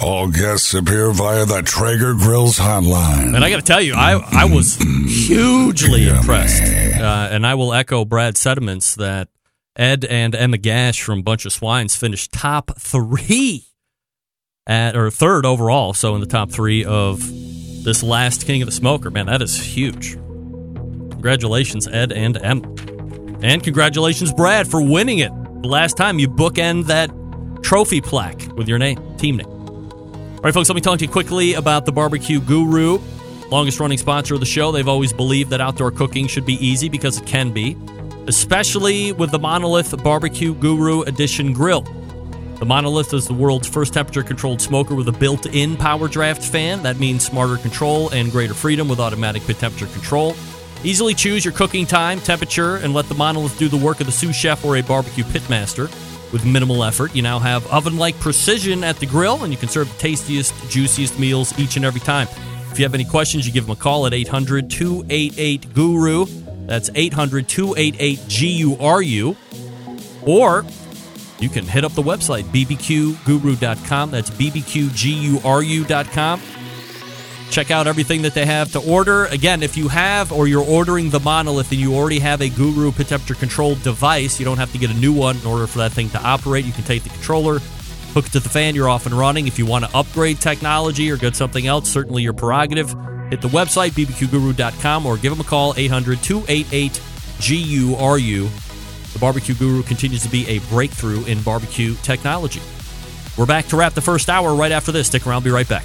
[0.00, 3.34] All guests appear via the Traeger Grills hotline.
[3.34, 6.62] And I got to tell you, I, I was hugely impressed.
[6.62, 9.28] Uh, and I will echo Brad's sentiments that
[9.74, 13.64] Ed and Emma Gash from Bunch of Swines finished top three
[14.68, 17.20] at or third overall, so in the top three of
[17.84, 19.10] this last King of the Smoker.
[19.10, 20.12] Man, that is huge.
[21.10, 22.68] Congratulations, Ed and Emma.
[23.40, 25.32] And congratulations, Brad, for winning it.
[25.62, 27.10] The last time you bookend that
[27.62, 29.57] trophy plaque with your name, team name.
[30.48, 33.00] Right, folks, let me talk to you quickly about the Barbecue Guru,
[33.50, 34.72] longest running sponsor of the show.
[34.72, 37.76] They've always believed that outdoor cooking should be easy because it can be,
[38.28, 41.82] especially with the Monolith Barbecue Guru Edition grill.
[42.60, 46.42] The Monolith is the world's first temperature controlled smoker with a built in power draft
[46.42, 46.82] fan.
[46.82, 50.34] That means smarter control and greater freedom with automatic pit temperature control.
[50.82, 54.12] Easily choose your cooking time, temperature, and let the Monolith do the work of the
[54.12, 55.92] sous chef or a barbecue pitmaster
[56.32, 57.14] with minimal effort.
[57.14, 60.54] You now have oven like precision at the grill, and you can serve the tastiest,
[60.70, 62.28] juiciest meals each and every time.
[62.70, 66.26] If you have any questions, you give them a call at 800 288 GURU.
[66.66, 69.36] That's 800 288 GURU.
[70.22, 70.64] Or
[71.40, 74.10] you can hit up the website, bbqguru.com.
[74.10, 76.40] That's bbqguru.com.
[77.50, 79.24] Check out everything that they have to order.
[79.26, 82.92] Again, if you have or you're ordering the monolith and you already have a Guru
[82.92, 85.78] pit temperature controlled device, you don't have to get a new one in order for
[85.78, 86.64] that thing to operate.
[86.64, 87.58] You can take the controller,
[88.12, 89.46] hook it to the fan, you're off and running.
[89.46, 92.90] If you want to upgrade technology or get something else, certainly your prerogative.
[93.30, 97.00] Hit the website, bbqguru.com, or give them a call, 800 288
[97.40, 98.48] GURU.
[99.12, 102.60] The Barbecue Guru continues to be a breakthrough in barbecue technology.
[103.36, 105.06] We're back to wrap the first hour right after this.
[105.06, 105.84] Stick around, be right back.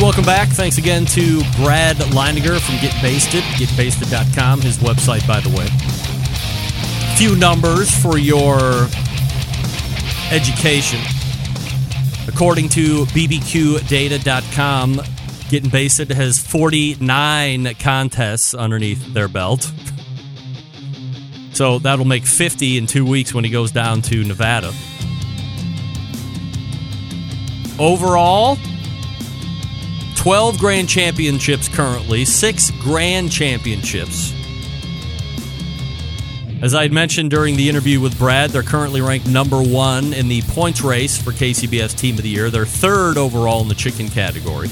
[0.00, 0.48] Welcome back.
[0.48, 5.66] Thanks again to Brad Leininger from Get Basted, getbasted.com, his website, by the way.
[5.66, 8.88] A Few numbers for your
[10.30, 11.00] education.
[12.26, 15.00] According to bbqdata.com,
[15.50, 19.70] Getting Basted has 49 contests underneath their belt.
[21.52, 24.72] So that'll make 50 in two weeks when he goes down to Nevada.
[27.78, 28.56] Overall,
[30.20, 34.34] 12 grand championships currently, six grand championships.
[36.60, 40.28] As I had mentioned during the interview with Brad, they're currently ranked number one in
[40.28, 42.50] the points race for KCBS Team of the Year.
[42.50, 44.68] They're third overall in the chicken category.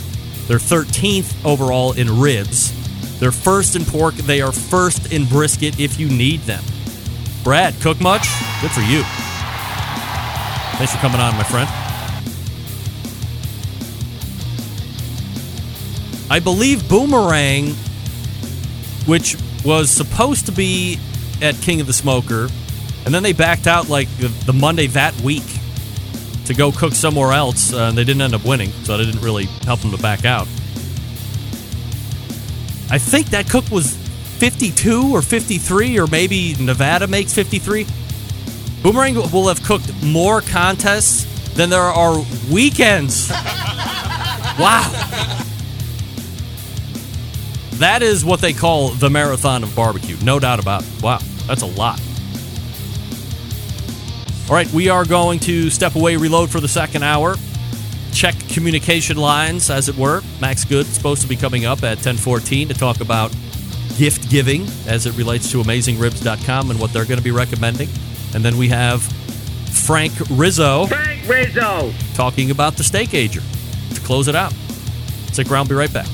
[0.48, 3.18] They're 13th overall in ribs.
[3.18, 4.16] They're first in pork.
[4.16, 6.62] They are first in brisket if you need them.
[7.42, 8.28] Brad, cook much?
[8.60, 9.02] Good for you.
[10.76, 11.87] Thanks for coming on, my friend.
[16.30, 17.70] I believe Boomerang,
[19.06, 20.98] which was supposed to be
[21.40, 22.48] at King of the Smoker,
[23.04, 25.44] and then they backed out like the, Monday that week
[26.46, 29.22] to go cook somewhere else, uh, and they didn't end up winning, so that didn't
[29.22, 30.46] really help them to back out.
[32.90, 33.96] I think that cook was
[34.38, 37.86] 52 or 53, or maybe Nevada makes 53.
[38.82, 41.24] Boomerang will have cooked more contests
[41.54, 43.30] than there are weekends.
[44.58, 45.46] wow.
[47.78, 50.16] That is what they call the marathon of barbecue.
[50.22, 51.02] No doubt about it.
[51.02, 52.00] Wow, that's a lot.
[54.48, 57.36] All right, we are going to step away, reload for the second hour.
[58.12, 60.22] Check communication lines, as it were.
[60.40, 63.30] Max Good supposed to be coming up at 1014 to talk about
[63.96, 67.88] gift giving as it relates to AmazingRibs.com and what they're going to be recommending.
[68.34, 70.86] And then we have Frank Rizzo.
[70.86, 71.92] Frank Rizzo.
[72.14, 73.42] Talking about the steak ager
[73.94, 74.52] to close it out.
[75.32, 76.08] Stick around, be right back.